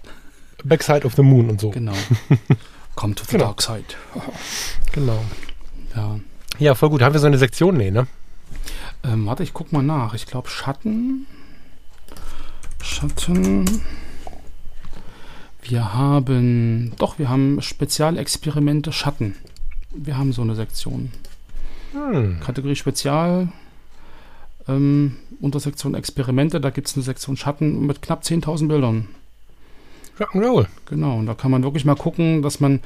Backside 0.64 1.04
of 1.06 1.14
the 1.14 1.22
Moon 1.22 1.48
und 1.50 1.60
so. 1.60 1.70
Genau. 1.70 1.92
Come 2.94 3.14
to 3.14 3.24
the 3.24 3.32
Genau. 3.32 3.44
dark 3.46 3.62
side. 3.62 3.84
Genau. 4.92 5.22
Ja. 5.96 6.18
Ja, 6.58 6.74
voll 6.74 6.90
gut. 6.90 7.00
Haben 7.02 7.12
wir 7.14 7.20
so 7.20 7.26
eine 7.28 7.38
Sektion? 7.38 7.76
Nee, 7.76 7.90
ne? 7.92 8.06
Ähm, 9.04 9.26
warte, 9.26 9.44
ich 9.44 9.54
guck 9.54 9.72
mal 9.72 9.82
nach. 9.82 10.14
Ich 10.14 10.26
glaube 10.26 10.48
Schatten. 10.50 11.26
Schatten. 12.82 13.64
Wir 15.62 15.94
haben. 15.94 16.92
Doch, 16.98 17.18
wir 17.18 17.28
haben 17.28 17.60
Spezialexperimente 17.60 18.92
Schatten. 18.92 19.36
Wir 19.90 20.16
haben 20.16 20.32
so 20.32 20.42
eine 20.42 20.54
Sektion. 20.54 21.12
Hm. 21.92 22.40
Kategorie 22.40 22.76
Spezial. 22.76 23.48
Ähm, 24.66 25.16
Untersektion 25.40 25.94
Experimente. 25.94 26.60
Da 26.60 26.70
gibt 26.70 26.88
es 26.88 26.94
eine 26.94 27.02
Sektion 27.02 27.36
Schatten 27.36 27.86
mit 27.86 28.02
knapp 28.02 28.22
10.000 28.22 28.68
Bildern. 28.68 29.08
Rock'n'Roll. 30.18 30.66
Genau, 30.86 31.18
und 31.18 31.26
da 31.26 31.34
kann 31.34 31.50
man 31.50 31.62
wirklich 31.62 31.84
mal 31.84 31.94
gucken, 31.94 32.42
dass 32.42 32.60
man 32.60 32.80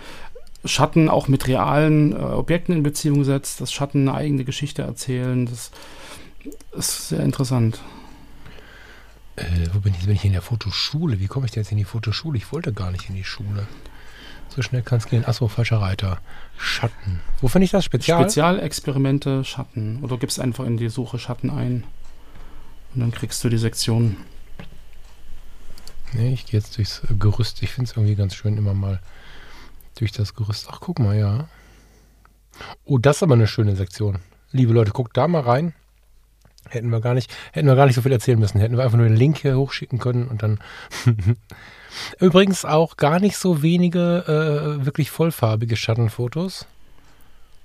Schatten 0.65 1.09
auch 1.09 1.29
mit 1.29 1.49
realen 1.49 2.13
äh, 2.13 2.17
Objekten 2.17 2.75
in 2.75 2.83
Beziehung 2.83 3.25
setzt, 3.25 3.61
dass 3.61 3.73
Schatten 3.73 4.09
eine 4.09 4.17
eigene 4.17 4.45
Geschichte 4.45 4.83
erzählen. 4.83 5.47
Das 5.47 5.71
ist 6.77 7.09
sehr 7.09 7.21
interessant. 7.21 7.81
Äh, 9.37 9.45
wo 9.73 9.81
bin 9.81 9.93
ich? 9.93 10.01
Jetzt 10.01 10.07
bin 10.07 10.17
ich 10.17 10.25
in 10.25 10.33
der 10.33 10.43
Fotoschule. 10.43 11.21
Wie 11.21 11.27
komme 11.27 11.47
ich 11.47 11.53
denn 11.53 11.63
jetzt 11.63 11.73
in 11.73 11.79
die 11.79 11.85
Fotoschule? 11.85 12.37
Ich 12.37 12.53
wollte 12.53 12.73
gar 12.73 12.91
nicht 12.91 13.09
in 13.09 13.15
die 13.15 13.25
Schule. 13.25 13.67
So 14.55 14.61
schnell 14.61 14.83
kann 14.83 14.99
es 14.99 15.07
gehen. 15.07 15.25
Achso, 15.25 15.49
falscher 15.49 15.81
Reiter. 15.81 16.21
Schatten. 16.59 17.21
Wo 17.41 17.49
finde 17.49 17.65
ich 17.65 17.71
das? 17.71 17.85
Spezial? 17.85 18.21
Spezialexperimente 18.21 19.45
Schatten. 19.45 20.03
Oder 20.03 20.19
gibst 20.19 20.39
einfach 20.39 20.65
in 20.67 20.77
die 20.77 20.91
Suche 20.91 21.19
Schatten 21.19 21.49
ein. 21.49 21.85
Und 22.95 23.01
dann 23.01 23.13
kriegst 23.13 23.43
du 23.43 23.49
die 23.49 23.57
Sektion. 23.57 24.17
Nee, 26.13 26.35
ich 26.35 26.45
gehe 26.45 26.61
jetzt 26.61 26.77
durchs 26.77 27.03
äh, 27.05 27.15
Gerüst. 27.15 27.63
Ich 27.63 27.71
finde 27.71 27.91
es 27.91 27.97
irgendwie 27.97 28.15
ganz 28.15 28.35
schön, 28.35 28.59
immer 28.59 28.75
mal 28.75 29.01
durch 29.95 30.13
das 30.13 30.35
Gerüst. 30.35 30.69
Ach, 30.71 30.81
guck 30.81 30.99
mal, 30.99 31.17
ja. 31.17 31.49
Oh, 32.85 32.99
das 32.99 33.17
ist 33.17 33.23
aber 33.23 33.35
eine 33.35 33.47
schöne 33.47 33.77
Sektion. 33.77 34.19
Liebe 34.51 34.75
Leute, 34.75 34.91
guckt 34.91 35.17
da 35.17 35.27
mal 35.27 35.41
rein. 35.41 35.73
Hätten 36.73 36.91
wir 36.91 37.01
gar 37.01 37.15
nicht, 37.15 37.31
hätten 37.53 37.69
wir 37.69 37.77
gar 37.77 37.87
nicht 37.87 37.95
so 37.95 38.03
viel 38.03 38.13
erzählen 38.13 38.39
müssen. 38.39 38.61
Hätten 38.61 38.77
wir 38.77 38.85
einfach 38.85 38.97
nur 38.97 39.07
den 39.07 39.17
Link 39.17 39.39
hier 39.39 39.57
hochschicken 39.57 39.99
können 39.99 40.29
und 40.29 40.43
dann. 40.43 40.59
Übrigens 42.19 42.65
auch 42.65 42.97
gar 42.97 43.21
nicht 43.21 43.37
so 43.37 43.63
wenige 43.63 44.79
äh, 44.81 44.87
wirklich 44.87 45.11
vollfarbige 45.11 45.77
Schattenfotos. 45.77 46.67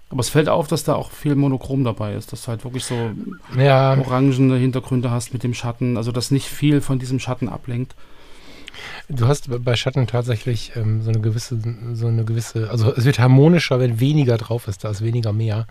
Aber 0.09 0.21
es 0.21 0.29
fällt 0.29 0.49
auf, 0.49 0.67
dass 0.67 0.83
da 0.83 0.95
auch 0.95 1.11
viel 1.11 1.35
Monochrom 1.35 1.83
dabei 1.83 2.13
ist, 2.13 2.31
dass 2.31 2.43
du 2.43 2.47
halt 2.49 2.63
wirklich 2.63 2.85
so 2.85 3.11
Ja, 3.57 3.97
orangene 3.97 4.57
Hintergründe 4.57 5.11
hast 5.11 5.33
mit 5.33 5.43
dem 5.43 5.53
Schatten, 5.53 5.97
also 5.97 6.11
dass 6.11 6.31
nicht 6.31 6.47
viel 6.47 6.81
von 6.81 6.99
diesem 6.99 7.19
Schatten 7.19 7.49
ablenkt. 7.49 7.95
Du 9.09 9.27
hast 9.27 9.49
bei 9.63 9.75
Schatten 9.75 10.07
tatsächlich 10.07 10.73
ähm, 10.75 11.01
so 11.01 11.09
eine 11.09 11.19
gewisse, 11.19 11.57
so 11.93 12.07
eine 12.07 12.23
gewisse, 12.25 12.69
also 12.69 12.93
es 12.93 13.05
wird 13.05 13.19
harmonischer, 13.19 13.79
wenn 13.79 13.99
weniger 13.99 14.37
drauf 14.37 14.67
ist, 14.67 14.83
da 14.83 14.89
ist 14.89 15.01
weniger 15.01 15.33
mehr. 15.33 15.67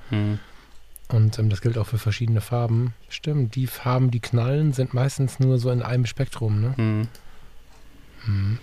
Und 1.08 1.38
ähm, 1.38 1.50
das 1.50 1.60
gilt 1.60 1.78
auch 1.78 1.86
für 1.86 1.98
verschiedene 1.98 2.40
Farben. 2.40 2.94
Stimmt, 3.08 3.54
die 3.54 3.66
Farben, 3.66 4.10
die 4.10 4.20
knallen, 4.20 4.72
sind 4.72 4.92
meistens 4.94 5.38
nur 5.38 5.58
so 5.58 5.70
in 5.70 5.82
einem 5.82 6.06
Spektrum, 6.06 6.60
ne? 6.60 6.74
Hm. 6.76 7.08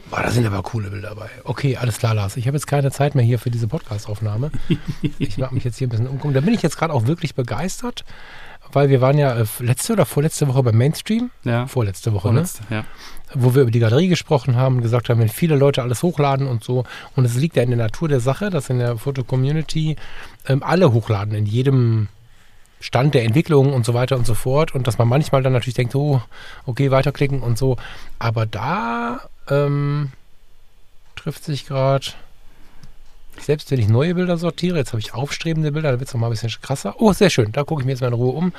Boah, 0.09 0.21
da 0.21 0.29
sind 0.29 0.45
aber 0.45 0.61
coole 0.61 0.89
Bilder 0.89 1.09
dabei. 1.09 1.29
Okay, 1.45 1.77
alles 1.77 1.97
klar, 1.97 2.13
Lars. 2.13 2.35
Ich 2.35 2.47
habe 2.47 2.57
jetzt 2.57 2.67
keine 2.67 2.91
Zeit 2.91 3.15
mehr 3.15 3.23
hier 3.23 3.39
für 3.39 3.49
diese 3.49 3.67
Podcast-Aufnahme. 3.67 4.51
ich 5.19 5.37
mag 5.37 5.53
mich 5.53 5.63
jetzt 5.63 5.77
hier 5.77 5.87
ein 5.87 5.89
bisschen 5.89 6.07
umgucken. 6.07 6.33
Da 6.33 6.41
bin 6.41 6.53
ich 6.53 6.61
jetzt 6.61 6.77
gerade 6.77 6.93
auch 6.93 7.07
wirklich 7.07 7.33
begeistert, 7.33 8.03
weil 8.73 8.89
wir 8.89 8.99
waren 8.99 9.17
ja 9.17 9.33
äh, 9.37 9.45
letzte 9.59 9.93
oder 9.93 10.05
vorletzte 10.05 10.49
Woche 10.49 10.63
beim 10.63 10.77
Mainstream. 10.77 11.31
Ja. 11.45 11.65
Vorletzte 11.67 12.11
Woche, 12.11 12.27
ne? 12.27 12.45
Vorletzte, 12.45 12.63
ja. 12.69 12.83
wo 13.33 13.55
wir 13.55 13.61
über 13.61 13.71
die 13.71 13.79
Galerie 13.79 14.09
gesprochen 14.09 14.57
haben, 14.57 14.81
gesagt 14.81 15.07
haben, 15.07 15.21
wenn 15.21 15.29
viele 15.29 15.55
Leute 15.55 15.81
alles 15.81 16.03
hochladen 16.03 16.47
und 16.47 16.63
so. 16.65 16.83
Und 17.15 17.23
es 17.23 17.35
liegt 17.35 17.55
ja 17.55 17.63
in 17.63 17.69
der 17.69 17.77
Natur 17.79 18.09
der 18.09 18.19
Sache, 18.19 18.49
dass 18.49 18.69
in 18.69 18.79
der 18.79 18.97
Foto-Community 18.97 19.95
ähm, 20.47 20.61
alle 20.61 20.91
hochladen, 20.91 21.35
in 21.35 21.45
jedem 21.45 22.09
Stand 22.83 23.13
der 23.13 23.23
Entwicklung 23.23 23.71
und 23.71 23.85
so 23.85 23.93
weiter 23.93 24.17
und 24.17 24.25
so 24.25 24.33
fort. 24.33 24.75
Und 24.75 24.87
dass 24.87 24.97
man 24.97 25.07
manchmal 25.07 25.41
dann 25.41 25.53
natürlich 25.53 25.73
denkt, 25.73 25.95
oh, 25.95 26.21
okay, 26.65 26.91
weiterklicken 26.91 27.41
und 27.41 27.57
so. 27.57 27.77
Aber 28.19 28.45
da 28.45 29.21
ähm, 29.49 30.11
trifft 31.15 31.45
sich 31.45 31.65
gerade 31.65 32.07
selbst 33.43 33.71
wenn 33.71 33.79
ich 33.79 33.87
neue 33.87 34.15
Bilder 34.15 34.37
sortiere, 34.37 34.77
jetzt 34.77 34.93
habe 34.93 34.99
ich 34.99 35.13
aufstrebende 35.13 35.71
Bilder, 35.71 35.91
da 35.91 35.99
wird 35.99 36.07
es 36.07 36.13
nochmal 36.13 36.29
ein 36.29 36.33
bisschen 36.33 36.51
krasser. 36.61 36.95
Oh, 36.99 37.13
sehr 37.13 37.29
schön, 37.29 37.51
da 37.51 37.63
gucke 37.63 37.81
ich 37.81 37.85
mir 37.85 37.91
jetzt 37.91 38.01
mal 38.01 38.07
in 38.07 38.13
Ruhe 38.13 38.33
um. 38.33 38.53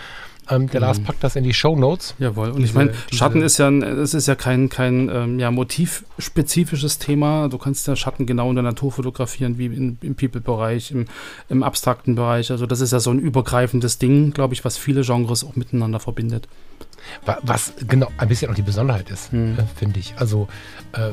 Ähm, 0.51 0.69
der 0.69 0.81
mhm. 0.81 0.87
Lars 0.87 1.01
packt 1.01 1.25
das 1.25 1.37
in 1.37 1.45
die 1.45 1.55
Show 1.55 1.75
Notes. 1.75 2.15
Jawohl, 2.19 2.51
und 2.51 2.59
diese, 2.59 2.69
ich 2.69 2.75
meine, 2.75 2.93
Schatten 3.13 3.41
ist 3.43 3.59
ja, 3.59 3.71
das 3.71 4.13
ist 4.13 4.29
ja 4.29 4.35
kein, 4.35 4.69
kein 4.69 5.09
ähm, 5.09 5.39
ja, 5.39 5.51
motivspezifisches 5.51 6.99
Thema. 6.99 7.49
Du 7.49 7.57
kannst 7.57 7.87
ja 7.87 7.97
Schatten 7.97 8.27
genau 8.27 8.51
in 8.51 8.57
der 8.57 8.63
Natur 8.63 8.93
fotografieren, 8.93 9.57
wie 9.57 9.67
in, 9.67 9.99
im 10.03 10.15
People-Bereich, 10.15 10.91
im, 10.91 11.07
im 11.49 11.63
abstrakten 11.63 12.15
Bereich. 12.15 12.51
Also 12.51 12.67
das 12.67 12.81
ist 12.81 12.93
ja 12.93 13.01
so 13.01 13.11
ein 13.11 13.19
übergreifendes 13.19 13.99
Ding, 13.99 14.33
glaube 14.33 14.53
ich, 14.53 14.65
was 14.65 14.77
viele 14.77 15.03
Genres 15.03 15.45
auch 15.45 15.57
miteinander 15.57 15.99
verbindet. 15.99 16.47
Was 17.43 17.75
genau 17.87 18.09
ein 18.19 18.29
bisschen 18.29 18.51
auch 18.51 18.55
die 18.55 18.63
Besonderheit 18.63 19.11
ist, 19.11 19.33
hm. 19.33 19.59
äh, 19.59 19.63
finde 19.77 20.01
ich. 20.01 20.15
Also 20.19 20.49
äh, 20.93 21.11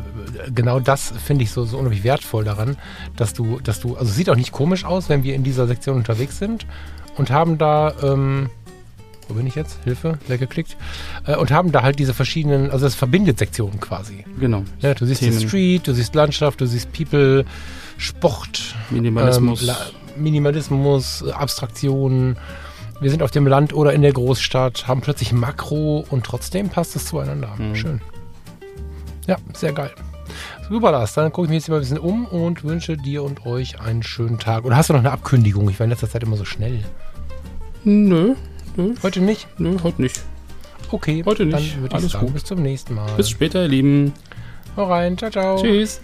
genau 0.53 0.79
das 0.79 1.13
finde 1.23 1.43
ich 1.43 1.51
so, 1.51 1.63
so 1.65 1.77
unheimlich 1.77 2.03
wertvoll 2.03 2.43
daran, 2.43 2.77
dass 3.15 3.33
du, 3.33 3.59
dass 3.59 3.79
du, 3.79 3.95
also 3.95 4.09
es 4.09 4.15
sieht 4.15 4.29
auch 4.29 4.35
nicht 4.35 4.51
komisch 4.51 4.85
aus, 4.85 5.09
wenn 5.09 5.23
wir 5.23 5.35
in 5.35 5.43
dieser 5.43 5.67
Sektion 5.67 5.97
unterwegs 5.97 6.37
sind 6.37 6.65
und 7.17 7.31
haben 7.31 7.57
da, 7.57 7.93
ähm, 8.03 8.49
wo 9.27 9.35
bin 9.35 9.47
ich 9.47 9.55
jetzt? 9.55 9.79
Hilfe, 9.83 10.19
weggeklickt. 10.27 10.75
Äh, 11.25 11.35
und 11.37 11.51
haben 11.51 11.71
da 11.71 11.83
halt 11.83 11.99
diese 11.99 12.13
verschiedenen, 12.13 12.71
also 12.71 12.85
es 12.85 12.95
verbindet 12.95 13.39
Sektionen 13.39 13.79
quasi. 13.79 14.25
Genau. 14.39 14.63
Ja, 14.79 14.93
du 14.93 15.05
siehst 15.05 15.21
Themen. 15.21 15.39
die 15.39 15.47
Street, 15.47 15.87
du 15.87 15.93
siehst 15.93 16.15
Landschaft, 16.15 16.61
du 16.61 16.65
siehst 16.65 16.91
People, 16.91 17.45
Sport, 17.97 18.75
Minimalismus, 18.89 19.67
ähm, 19.67 19.75
Minimalismus, 20.17 21.23
Abstraktion 21.31 22.35
wir 23.01 23.09
sind 23.09 23.23
auf 23.23 23.31
dem 23.31 23.47
Land 23.47 23.73
oder 23.73 23.93
in 23.93 24.03
der 24.03 24.13
Großstadt, 24.13 24.87
haben 24.87 25.01
plötzlich 25.01 25.33
Makro 25.33 26.05
und 26.09 26.23
trotzdem 26.23 26.69
passt 26.69 26.95
es 26.95 27.05
zueinander. 27.05 27.49
Mhm. 27.57 27.75
Schön. 27.75 28.01
Ja, 29.27 29.37
sehr 29.53 29.73
geil. 29.73 29.91
Super, 30.69 30.91
Lars. 30.91 31.13
Dann 31.15 31.31
gucke 31.31 31.47
ich 31.47 31.49
mich 31.49 31.63
jetzt 31.63 31.69
mal 31.69 31.75
ein 31.77 31.81
bisschen 31.81 31.97
um 31.97 32.25
und 32.25 32.63
wünsche 32.63 32.95
dir 32.95 33.23
und 33.23 33.45
euch 33.45 33.81
einen 33.81 34.03
schönen 34.03 34.39
Tag. 34.39 34.63
Oder 34.63 34.77
hast 34.77 34.89
du 34.89 34.93
noch 34.93 34.99
eine 34.99 35.11
Abkündigung? 35.11 35.67
Ich 35.69 35.79
war 35.79 35.83
in 35.85 35.89
letzter 35.89 36.09
Zeit 36.09 36.23
immer 36.23 36.37
so 36.37 36.45
schnell. 36.45 36.79
Nö. 37.83 38.35
nö. 38.77 38.93
Heute 39.03 39.19
nicht? 39.19 39.47
Nö, 39.57 39.77
heute 39.83 40.01
nicht. 40.01 40.21
Okay, 40.91 41.23
heute 41.25 41.45
nicht. 41.45 41.73
Dann 41.73 41.81
würde 41.81 41.87
ich 41.87 42.01
Alles 42.01 42.11
sagen, 42.11 42.25
gut. 42.27 42.33
bis 42.35 42.43
zum 42.45 42.61
nächsten 42.61 42.95
Mal. 42.95 43.11
Bis 43.17 43.29
später, 43.29 43.63
ihr 43.63 43.67
Lieben. 43.67 44.13
Hau 44.77 44.85
rein. 44.85 45.17
Ciao, 45.17 45.31
ciao. 45.31 45.61
Tschüss. 45.61 46.01